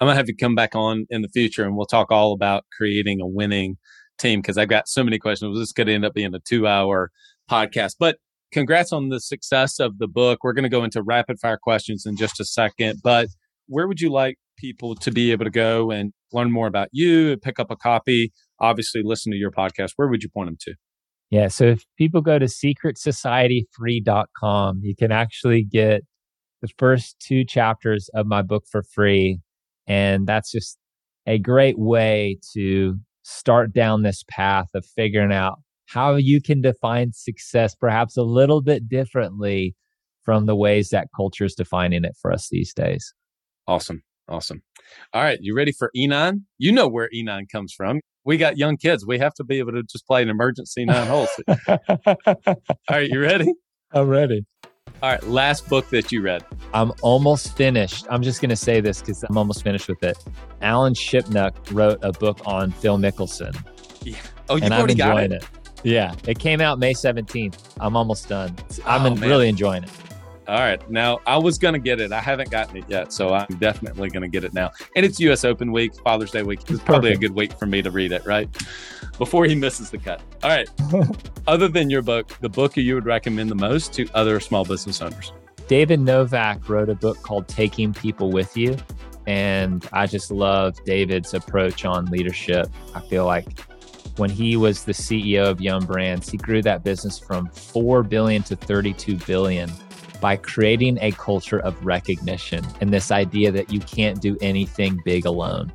[0.00, 2.64] I'm gonna have to come back on in the future and we'll talk all about
[2.76, 3.76] creating a winning
[4.18, 5.58] team because I've got so many questions.
[5.58, 7.10] This could end up being a two hour
[7.50, 7.96] podcast.
[7.98, 8.18] But
[8.52, 10.44] congrats on the success of the book.
[10.44, 13.00] We're gonna go into rapid fire questions in just a second.
[13.02, 13.28] But
[13.66, 17.36] where would you like people to be able to go and learn more about you,
[17.38, 20.74] pick up a copy, obviously listen to your podcast, where would you point them to?
[21.30, 21.48] Yeah.
[21.48, 26.02] So if people go to secretsocietyfree.com, you can actually get
[26.62, 29.40] the first two chapters of my book for free.
[29.86, 30.78] And that's just
[31.26, 37.12] a great way to start down this path of figuring out how you can define
[37.12, 39.74] success perhaps a little bit differently
[40.22, 43.12] from the ways that culture is defining it for us these days.
[43.66, 44.02] Awesome.
[44.28, 44.62] Awesome.
[45.12, 45.38] All right.
[45.40, 46.46] You ready for Enon?
[46.58, 48.00] You know where Enon comes from.
[48.24, 49.06] We got young kids.
[49.06, 51.28] We have to be able to just play an emergency nine holes.
[51.68, 51.78] All
[52.90, 53.08] right.
[53.08, 53.52] You ready?
[53.92, 54.46] I'm ready.
[55.02, 55.22] All right.
[55.24, 56.42] Last book that you read.
[56.72, 58.06] I'm almost finished.
[58.08, 60.16] I'm just going to say this because I'm almost finished with it.
[60.62, 63.54] Alan Shipnuck wrote a book on Phil Mickelson.
[64.02, 64.16] Yeah.
[64.48, 65.32] Oh, you've already got it?
[65.32, 65.44] it?
[65.82, 66.14] Yeah.
[66.26, 67.58] It came out May 17th.
[67.78, 68.56] I'm almost done.
[68.86, 69.90] I'm oh, really enjoying it.
[70.46, 70.90] All right.
[70.90, 72.12] Now, I was going to get it.
[72.12, 73.12] I haven't gotten it yet.
[73.12, 74.70] So I'm definitely going to get it now.
[74.94, 76.60] And it's US Open week, Father's Day week.
[76.68, 78.48] It's probably a good week for me to read it, right?
[79.16, 80.20] Before he misses the cut.
[80.42, 80.68] All right.
[81.46, 85.00] Other than your book, the book you would recommend the most to other small business
[85.00, 85.32] owners?
[85.66, 88.76] David Novak wrote a book called Taking People With You.
[89.26, 92.68] And I just love David's approach on leadership.
[92.94, 93.60] I feel like
[94.18, 98.42] when he was the CEO of Yum Brands, he grew that business from 4 billion
[98.44, 99.70] to 32 billion
[100.20, 105.26] by creating a culture of recognition and this idea that you can't do anything big
[105.26, 105.72] alone.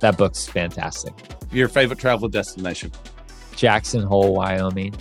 [0.00, 1.12] That book's fantastic.
[1.50, 2.92] Your favorite travel destination?
[3.56, 4.94] Jackson Hole, Wyoming.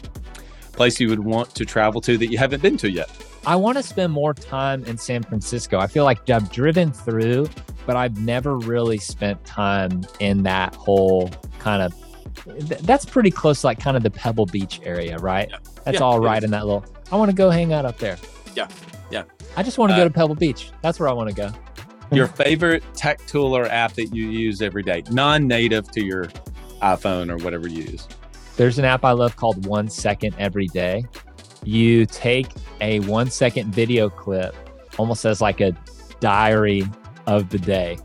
[0.71, 3.09] Place you would want to travel to that you haven't been to yet?
[3.45, 5.79] I want to spend more time in San Francisco.
[5.79, 7.47] I feel like I've driven through,
[7.85, 11.29] but I've never really spent time in that whole
[11.59, 11.93] kind of.
[12.85, 15.51] That's pretty close, to like kind of the Pebble Beach area, right?
[15.85, 16.85] That's yeah, all right in that little.
[17.11, 18.17] I want to go hang out up there.
[18.57, 18.67] Yeah,
[19.11, 19.23] yeah.
[19.55, 20.71] I just want to uh, go to Pebble Beach.
[20.81, 21.51] That's where I want to go.
[22.11, 26.25] your favorite tech tool or app that you use every day, non-native to your
[26.81, 28.07] iPhone or whatever you use.
[28.55, 31.05] There's an app I love called One Second Every Day.
[31.63, 32.47] You take
[32.81, 34.55] a one second video clip,
[34.97, 35.73] almost as like a
[36.19, 36.83] diary
[37.27, 37.99] of the day,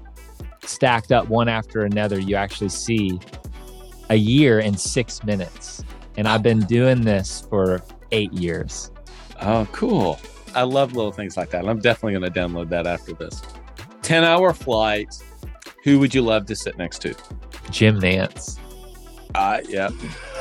[0.64, 2.20] stacked up one after another.
[2.20, 3.18] You actually see
[4.10, 5.82] a year in six minutes.
[6.18, 8.90] And I've been doing this for eight years.
[9.40, 10.20] Oh, cool.
[10.54, 11.66] I love little things like that.
[11.66, 13.42] I'm definitely going to download that after this.
[14.02, 15.14] 10 hour flight.
[15.84, 17.14] Who would you love to sit next to?
[17.70, 18.58] Jim Nantz.
[19.34, 19.88] Uh, yeah.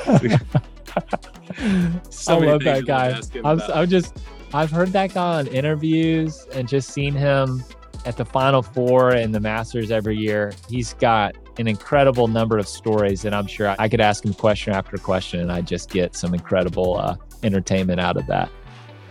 [2.09, 3.20] so I love that guy.
[3.43, 4.18] I'm, I'm just,
[4.53, 7.64] I've heard that guy on interviews and just seen him
[8.05, 10.53] at the Final Four and the Masters every year.
[10.70, 14.74] He's got an incredible number of stories, and I'm sure I could ask him question
[14.74, 18.49] after question, and I just get some incredible uh, entertainment out of that.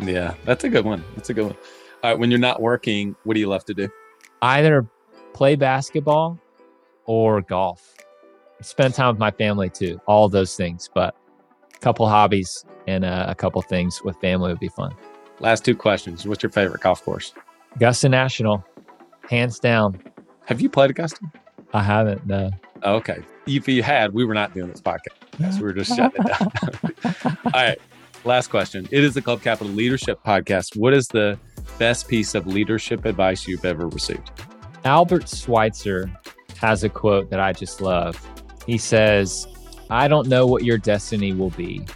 [0.03, 1.05] Yeah, that's a good one.
[1.17, 1.57] That's a good one.
[2.03, 3.89] All right, when you're not working, what do you love to do?
[4.43, 4.87] Either
[5.35, 6.39] play basketball
[7.07, 7.95] or golf.
[8.63, 10.01] Spend time with my family too.
[10.07, 11.15] All those things, but
[11.75, 14.95] a couple hobbies and uh, a couple things with family would be fun.
[15.41, 16.27] Last two questions.
[16.27, 17.33] What's your favorite golf course?
[17.77, 18.65] Augusta National,
[19.29, 20.01] hands down.
[20.47, 21.21] Have you played Augusta?
[21.73, 22.27] I haven't.
[22.27, 22.51] No.
[22.83, 23.19] Okay.
[23.47, 25.53] If you had, we were not doing this podcast.
[25.53, 27.37] So we were just shutting it down.
[27.47, 27.79] All right.
[28.25, 28.87] Last question.
[28.91, 30.77] It is the Club Capital Leadership Podcast.
[30.77, 31.39] What is the
[31.79, 34.31] best piece of leadership advice you've ever received?
[34.85, 36.11] Albert Schweitzer
[36.59, 38.23] has a quote that I just love.
[38.67, 39.47] He says,
[39.89, 41.87] I don't know what your destiny will be.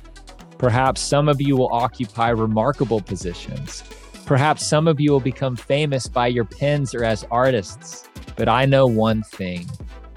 [0.57, 3.85] Perhaps some of you will occupy remarkable positions.
[4.25, 8.09] Perhaps some of you will become famous by your pens or as artists.
[8.35, 9.68] But I know one thing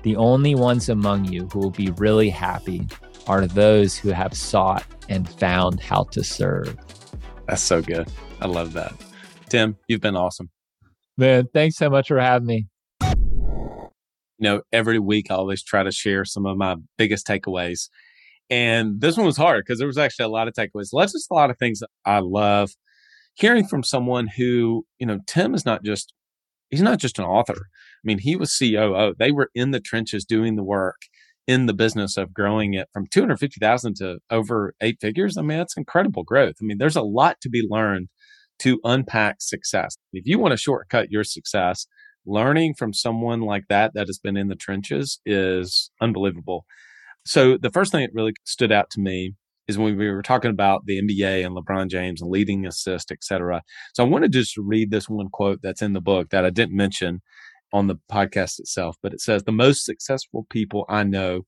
[0.04, 2.88] the only ones among you who will be really happy
[3.28, 6.76] are those who have sought and found how to serve.
[7.48, 8.08] That's so good.
[8.42, 8.94] I love that.
[9.50, 10.50] Tim, you've been awesome.
[11.18, 12.68] Man, thanks so much for having me.
[13.02, 13.90] You
[14.40, 17.90] know, every week I always try to share some of my biggest takeaways.
[18.50, 20.90] And this one was hard because there was actually a lot of takeaways.
[20.94, 22.72] Let's just a lot of things that I love
[23.34, 26.14] hearing from someone who, you know, Tim is not just,
[26.70, 27.56] he's not just an author.
[27.58, 29.16] I mean, he was COO.
[29.18, 31.02] They were in the trenches doing the work
[31.48, 35.38] in the business of growing it from 250,000 to over eight figures.
[35.38, 36.56] I mean, that's incredible growth.
[36.62, 38.10] I mean, there's a lot to be learned
[38.60, 39.96] to unpack success.
[40.12, 41.88] If you want to shortcut your success,
[42.26, 46.66] learning from someone like that that has been in the trenches is unbelievable.
[47.26, 49.34] So the first thing that really stood out to me
[49.68, 53.24] is when we were talking about the NBA and LeBron James and leading assist, et
[53.24, 53.62] cetera.
[53.94, 56.50] So I wanted to just read this one quote that's in the book that I
[56.50, 57.22] didn't mention
[57.74, 61.42] on the podcast itself, but it says the most successful people I know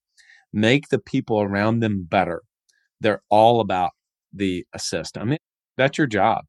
[0.52, 2.44] make the people around them better.
[3.00, 3.92] They're all about
[4.34, 5.18] the assist.
[5.18, 5.40] I mean,
[5.78, 6.46] that's your job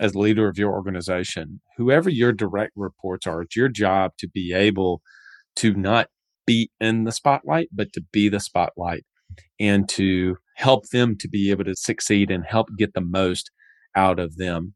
[0.00, 1.60] as leader of your organization.
[1.76, 5.00] Whoever your direct reports are, it's your job to be able
[5.56, 6.08] to not
[6.46, 9.04] be in the spotlight, but to be the spotlight
[9.58, 13.50] and to help them to be able to succeed and help get the most
[13.96, 14.74] out of them.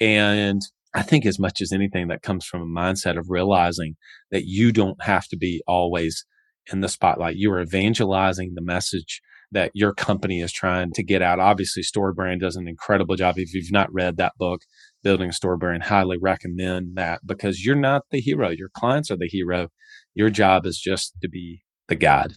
[0.00, 0.60] And
[0.96, 3.96] I think as much as anything that comes from a mindset of realizing
[4.30, 6.24] that you don't have to be always
[6.72, 7.36] in the spotlight.
[7.36, 9.20] You are evangelizing the message
[9.52, 11.38] that your company is trying to get out.
[11.38, 13.38] Obviously, StoryBrand does an incredible job.
[13.38, 14.62] If you've not read that book,
[15.04, 18.48] Building a StoryBrand, highly recommend that because you're not the hero.
[18.48, 19.68] Your clients are the hero.
[20.16, 22.32] Your job is just to be the guide.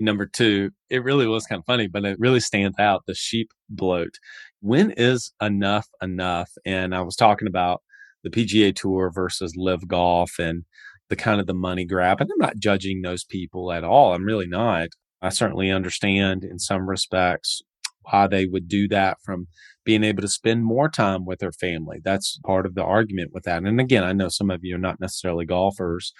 [0.00, 3.50] Number two, it really was kind of funny, but it really stands out the sheep
[3.68, 4.14] bloat.
[4.60, 6.48] When is enough enough?
[6.64, 7.82] And I was talking about
[8.22, 10.64] the PGA Tour versus LIV Golf and
[11.08, 12.20] the kind of the money grab.
[12.20, 14.14] And I'm not judging those people at all.
[14.14, 14.88] I'm really not.
[15.22, 17.62] I certainly understand in some respects
[18.02, 19.46] why they would do that from
[19.84, 21.98] being able to spend more time with their family.
[22.04, 23.62] That's part of the argument with that.
[23.62, 26.12] And again, I know some of you are not necessarily golfers,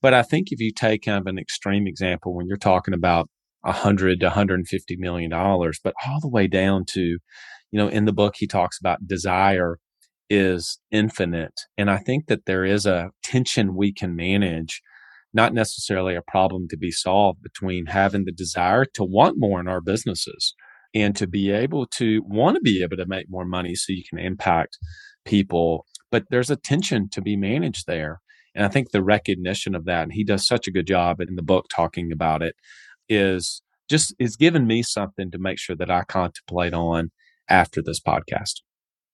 [0.00, 3.28] but I think if you take kind of an extreme example when you're talking about
[3.64, 7.18] a hundred to 150 million dollars, but all the way down to, you
[7.72, 9.78] know, in the book, he talks about desire
[10.30, 11.60] is infinite.
[11.76, 14.82] And I think that there is a tension we can manage,
[15.32, 19.68] not necessarily a problem to be solved between having the desire to want more in
[19.68, 20.54] our businesses
[20.94, 24.04] and to be able to want to be able to make more money so you
[24.08, 24.78] can impact
[25.24, 25.86] people.
[26.10, 28.20] But there's a tension to be managed there.
[28.54, 31.36] And I think the recognition of that, and he does such a good job in
[31.36, 32.54] the book talking about it,
[33.08, 37.10] is just is giving me something to make sure that I contemplate on
[37.48, 38.60] after this podcast.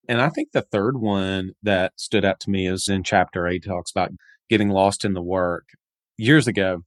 [0.08, 3.64] And I think the third one that stood out to me is in chapter eight,
[3.64, 4.10] talks about
[4.50, 5.64] getting lost in the work.
[6.18, 6.82] Years ago,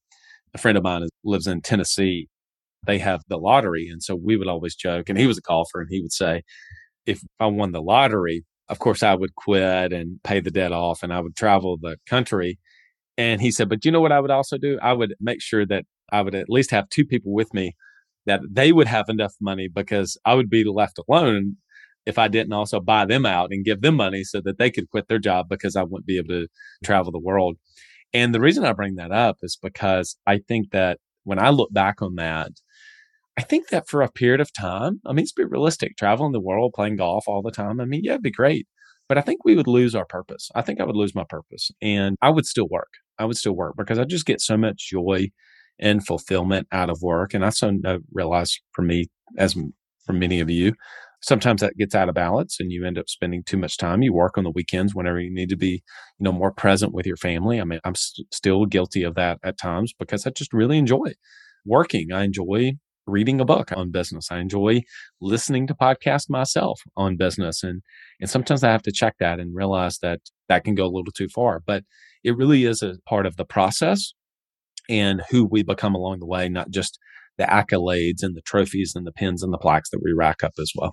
[0.54, 2.30] a friend of mine lives in Tennessee.
[2.86, 3.90] They have the lottery.
[3.90, 6.44] And so we would always joke, and he was a golfer, and he would say,
[7.06, 11.04] if I won the lottery, of course, I would quit and pay the debt off
[11.04, 12.60] and I would travel the country.
[13.18, 14.78] And he said, but you know what I would also do?
[14.82, 17.76] I would make sure that I would at least have two people with me
[18.26, 21.56] that they would have enough money because I would be left alone
[22.08, 24.90] if I didn't also buy them out and give them money so that they could
[24.90, 26.48] quit their job because I wouldn't be able to
[26.84, 27.58] travel the world.
[28.14, 31.74] And the reason I bring that up is because I think that when I look
[31.74, 32.52] back on that,
[33.38, 36.40] I think that for a period of time, I mean, let's be realistic, traveling the
[36.40, 37.82] world, playing golf all the time.
[37.82, 38.68] I mean, yeah, it'd be great.
[39.10, 40.50] But I think we would lose our purpose.
[40.56, 42.90] I think I would lose my purpose and I would still work.
[43.20, 45.30] I would still work because I just get so much joy
[45.80, 47.34] and fulfillment out of work.
[47.34, 49.56] And I so uh, realize for me, as
[50.06, 50.74] for many of you,
[51.22, 54.02] sometimes that gets out of balance and you end up spending too much time.
[54.02, 55.84] You work on the weekends whenever you need to be,
[56.20, 57.60] you know, more present with your family.
[57.60, 61.14] I mean, I'm st- still guilty of that at times because I just really enjoy
[61.66, 62.12] working.
[62.12, 62.74] I enjoy
[63.08, 64.28] reading a book on business.
[64.32, 64.82] I enjoy
[65.22, 67.64] listening to podcasts myself on business.
[67.64, 67.82] And,
[68.20, 71.14] and sometimes I have to check that and realize that that can go a little
[71.16, 71.84] too far, but
[72.24, 74.14] it really is a part of the process
[74.90, 77.00] and who we become along the way, not just
[77.38, 80.54] the accolades and the trophies and the pins and the plaques that we rack up
[80.60, 80.92] as well.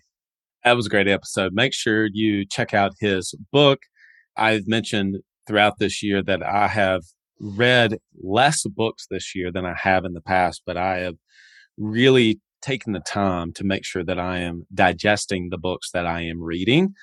[0.65, 1.53] That was a great episode.
[1.53, 3.81] Make sure you check out his book.
[4.37, 7.03] I've mentioned throughout this year that I have
[7.39, 11.17] read less books this year than I have in the past, but I have
[11.77, 16.23] really taken the time to make sure that I am digesting the books that I
[16.23, 16.95] am reading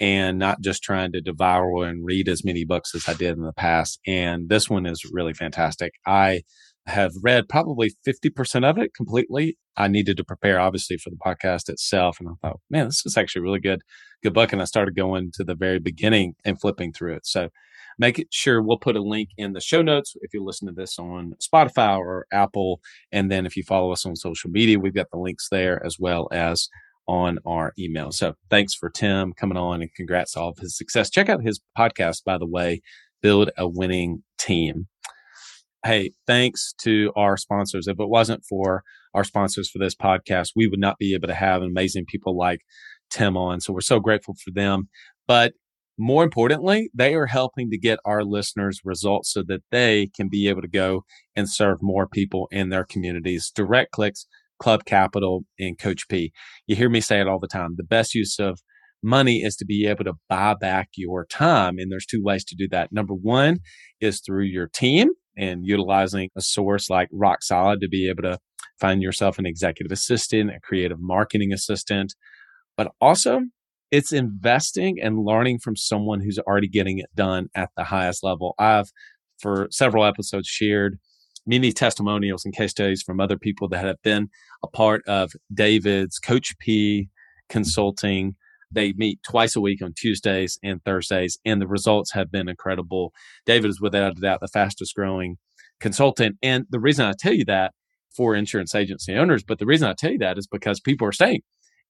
[0.00, 3.44] and not just trying to devour and read as many books as I did in
[3.44, 4.00] the past.
[4.04, 5.92] And this one is really fantastic.
[6.06, 6.42] I
[6.86, 9.56] have read probably 50% of it completely.
[9.76, 12.18] I needed to prepare obviously for the podcast itself.
[12.20, 13.82] And I thought, man, this is actually really good,
[14.22, 14.52] good book.
[14.52, 17.26] And I started going to the very beginning and flipping through it.
[17.26, 17.50] So
[17.98, 20.98] make sure we'll put a link in the show notes if you listen to this
[20.98, 22.80] on Spotify or Apple.
[23.12, 25.98] And then if you follow us on social media, we've got the links there as
[25.98, 26.68] well as
[27.08, 28.10] on our email.
[28.10, 31.10] So thanks for Tim coming on and congrats all of his success.
[31.10, 32.80] Check out his podcast, by the way,
[33.22, 34.88] Build a Winning Team
[35.86, 37.86] hey, thanks to our sponsors.
[37.86, 38.82] If it wasn't for
[39.16, 42.60] our sponsors for this podcast, we would not be able to have amazing people like
[43.10, 43.60] Tim on.
[43.60, 44.88] So we're so grateful for them.
[45.26, 45.54] But
[45.98, 50.48] more importantly, they are helping to get our listeners results so that they can be
[50.48, 51.04] able to go
[51.34, 53.50] and serve more people in their communities.
[53.54, 54.26] Direct clicks,
[54.58, 56.32] Club Capital, and Coach P.
[56.66, 57.74] You hear me say it all the time.
[57.76, 58.60] The best use of
[59.02, 61.78] money is to be able to buy back your time.
[61.78, 62.92] And there's two ways to do that.
[62.92, 63.60] Number one
[63.98, 65.08] is through your team
[65.38, 68.38] and utilizing a source like Rock Solid to be able to
[68.80, 72.14] find yourself an executive assistant, a creative marketing assistant,
[72.76, 73.42] but also
[73.90, 78.54] it's investing and learning from someone who's already getting it done at the highest level.
[78.58, 78.90] I've,
[79.40, 80.98] for several episodes, shared
[81.46, 84.28] many testimonials and case studies from other people that have been
[84.64, 87.08] a part of David's Coach P
[87.48, 88.34] consulting
[88.70, 93.12] they meet twice a week on Tuesdays and Thursdays, and the results have been incredible.
[93.44, 95.36] David is without a doubt the fastest growing
[95.80, 96.36] consultant.
[96.42, 97.72] And the reason I tell you that
[98.16, 101.12] for insurance agency owners, but the reason I tell you that is because people are
[101.12, 101.42] staying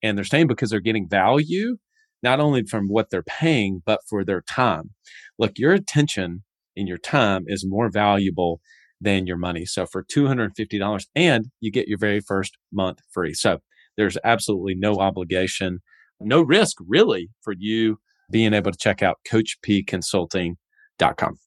[0.02, 1.76] and they're staying because they're getting value,
[2.22, 4.90] not only from what they're paying, but for their time.
[5.38, 6.42] Look, your attention
[6.76, 8.60] and your time is more valuable
[9.00, 9.66] than your money.
[9.66, 13.34] So for $250 and you get your very first month free.
[13.34, 13.58] So
[13.96, 15.80] there's absolutely no obligation
[16.20, 17.98] no risk really for you
[18.30, 21.38] being able to check out coachpconsulting.com.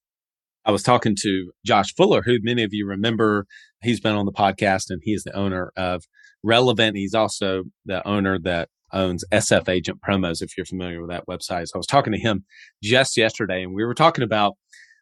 [0.70, 3.48] I was talking to Josh Fuller, who many of you remember.
[3.82, 6.04] He's been on the podcast and he is the owner of
[6.44, 6.96] Relevant.
[6.96, 11.66] He's also the owner that owns SF Agent Promos, if you're familiar with that website.
[11.66, 12.46] So I was talking to him
[12.84, 14.58] just yesterday and we were talking about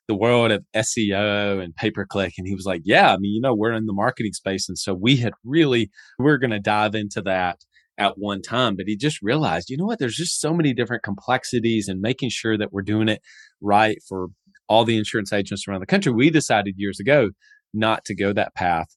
[0.08, 2.36] the world of SEO and pay per click.
[2.38, 4.70] And he was like, Yeah, I mean, you know, we're in the marketing space.
[4.70, 7.58] And so we had really, we're going to dive into that
[7.98, 11.04] at one time, but he just realized, you know what, there's just so many different
[11.04, 13.22] complexities and making sure that we're doing it
[13.60, 14.30] right for
[14.68, 16.12] all the insurance agents around the country.
[16.12, 17.32] We decided years ago
[17.74, 18.88] not to go that path.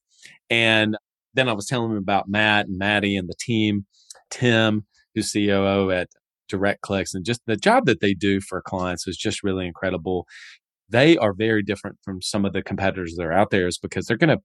[0.49, 0.97] And
[1.35, 3.87] then I was telling him about Matt and Maddie and the team,
[4.31, 6.09] Tim, who's COO at
[6.49, 10.27] Direct Clicks, and just the job that they do for clients is just really incredible.
[10.89, 14.07] They are very different from some of the competitors that are out there, is because
[14.07, 14.43] they're going to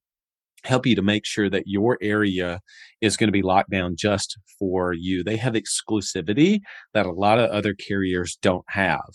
[0.63, 2.59] help you to make sure that your area
[3.01, 5.23] is going to be locked down just for you.
[5.23, 6.61] They have exclusivity
[6.93, 9.09] that a lot of other carriers don't have.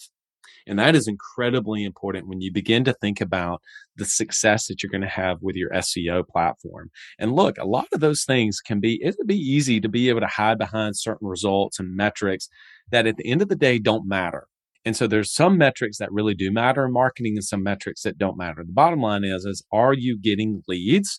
[0.71, 3.61] And that is incredibly important when you begin to think about
[3.97, 6.93] the success that you're going to have with your SEO platform.
[7.19, 10.21] And look, a lot of those things can be, it'd be easy to be able
[10.21, 12.49] to hide behind certain results and metrics
[12.93, 14.47] that at the end of the day don't matter.
[14.85, 18.17] And so there's some metrics that really do matter in marketing and some metrics that
[18.17, 18.63] don't matter.
[18.65, 21.19] The bottom line is, is are you getting leads?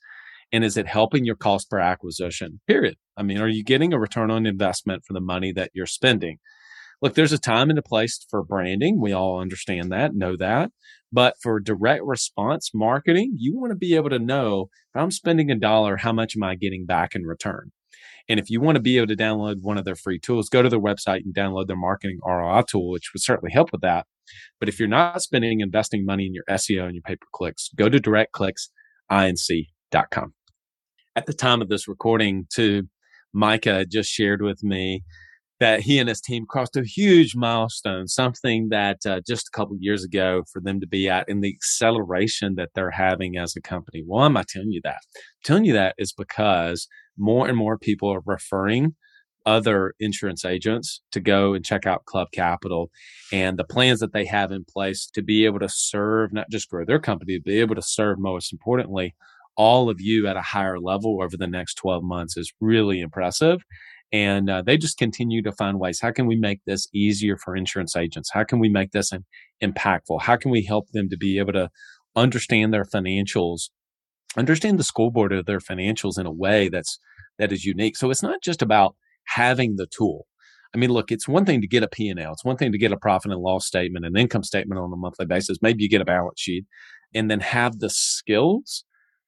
[0.53, 2.61] And is it helping your cost per acquisition?
[2.67, 2.95] Period.
[3.17, 6.39] I mean, are you getting a return on investment for the money that you're spending?
[7.01, 9.01] Look, there's a time and a place for branding.
[9.01, 10.71] We all understand that, know that.
[11.11, 15.49] But for direct response marketing, you want to be able to know if I'm spending
[15.49, 17.71] a dollar, how much am I getting back in return?
[18.29, 20.61] And if you want to be able to download one of their free tools, go
[20.61, 24.05] to their website and download their marketing ROI tool, which would certainly help with that.
[24.59, 27.69] But if you're not spending investing money in your SEO and your pay per clicks,
[27.75, 30.33] go to directclicksinc.com.
[31.15, 32.83] At the time of this recording, too,
[33.33, 35.03] Micah just shared with me
[35.61, 39.77] that he and his team crossed a huge milestone, something that uh, just a couple
[39.79, 43.61] years ago for them to be at in the acceleration that they're having as a
[43.61, 44.01] company.
[44.03, 44.97] Why am I telling you that?
[45.15, 48.95] I'm telling you that is because more and more people are referring
[49.45, 52.89] other insurance agents to go and check out Club Capital
[53.31, 56.71] and the plans that they have in place to be able to serve, not just
[56.71, 59.13] grow their company, but be able to serve most importantly,
[59.55, 63.61] all of you at a higher level over the next 12 months is really impressive.
[64.13, 66.01] And uh, they just continue to find ways.
[66.01, 68.29] How can we make this easier for insurance agents?
[68.33, 69.11] How can we make this
[69.63, 70.21] impactful?
[70.21, 71.69] How can we help them to be able to
[72.15, 73.69] understand their financials,
[74.37, 76.99] understand the scoreboard of their financials in a way that's
[77.39, 77.97] that is unique.
[77.97, 78.95] So it's not just about
[79.25, 80.27] having the tool.
[80.73, 82.31] I mean, look, it's one thing to get a P&L.
[82.31, 84.95] It's one thing to get a profit and loss statement, an income statement on a
[84.95, 85.57] monthly basis.
[85.61, 86.65] Maybe you get a balance sheet
[87.13, 88.85] and then have the skills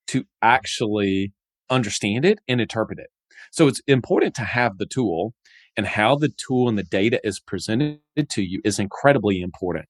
[0.07, 1.33] to actually
[1.69, 3.09] understand it and interpret it.
[3.53, 5.35] So it's important to have the tool
[5.77, 7.99] and how the tool and the data is presented
[8.29, 9.89] to you is incredibly important.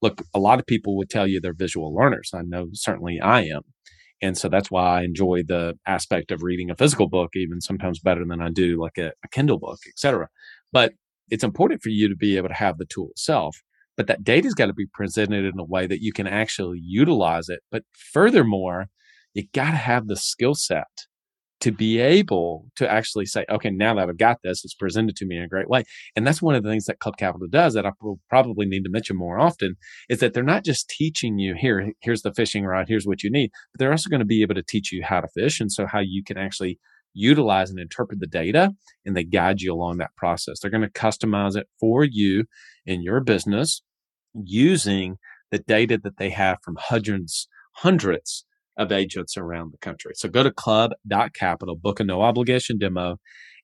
[0.00, 2.30] Look, a lot of people would tell you they're visual learners.
[2.32, 3.60] I know certainly I am.
[4.22, 7.98] And so that's why I enjoy the aspect of reading a physical book, even sometimes
[7.98, 10.28] better than I do like a, a Kindle book, etc.
[10.72, 10.94] But
[11.30, 13.58] it's important for you to be able to have the tool itself.
[13.98, 17.50] But that data's got to be presented in a way that you can actually utilize
[17.50, 17.60] it.
[17.70, 18.86] But furthermore,
[19.34, 20.86] you got to have the skill set
[21.66, 25.26] to be able to actually say, okay, now that I've got this, it's presented to
[25.26, 25.82] me in a great way.
[26.14, 28.84] And that's one of the things that Club Capital does that I will probably need
[28.84, 29.74] to mention more often
[30.08, 33.32] is that they're not just teaching you here, here's the fishing rod, here's what you
[33.32, 35.60] need, but they're also going to be able to teach you how to fish.
[35.60, 36.78] And so how you can actually
[37.14, 38.70] utilize and interpret the data
[39.04, 40.60] and they guide you along that process.
[40.60, 42.44] They're going to customize it for you
[42.84, 43.82] in your business
[44.34, 45.16] using
[45.50, 48.44] the data that they have from hundreds, hundreds
[48.76, 50.12] of agents around the country.
[50.14, 53.18] So go to club.capital, book a no obligation demo,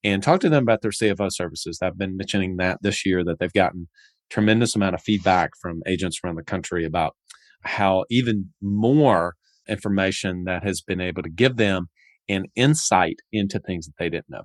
[0.05, 1.79] and talk to them about their CFO services.
[1.83, 3.89] I've been mentioning that this year that they've gotten
[4.31, 7.15] tremendous amount of feedback from agents around the country about
[7.63, 9.35] how even more
[9.69, 11.89] information that has been able to give them
[12.29, 14.45] an insight into things that they didn't know.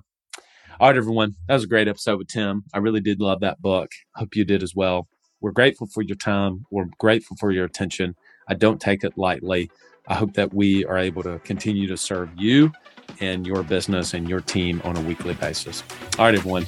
[0.80, 1.34] All right, everyone.
[1.48, 2.62] That was a great episode with Tim.
[2.72, 3.90] I really did love that book.
[4.14, 5.08] Hope you did as well.
[5.40, 6.64] We're grateful for your time.
[6.70, 8.14] We're grateful for your attention.
[8.48, 9.70] I don't take it lightly.
[10.08, 12.72] I hope that we are able to continue to serve you
[13.20, 15.84] and your business and your team on a weekly basis.
[16.18, 16.66] All right, everyone.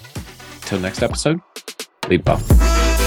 [0.63, 1.41] Till next episode,
[2.09, 3.00] lead well.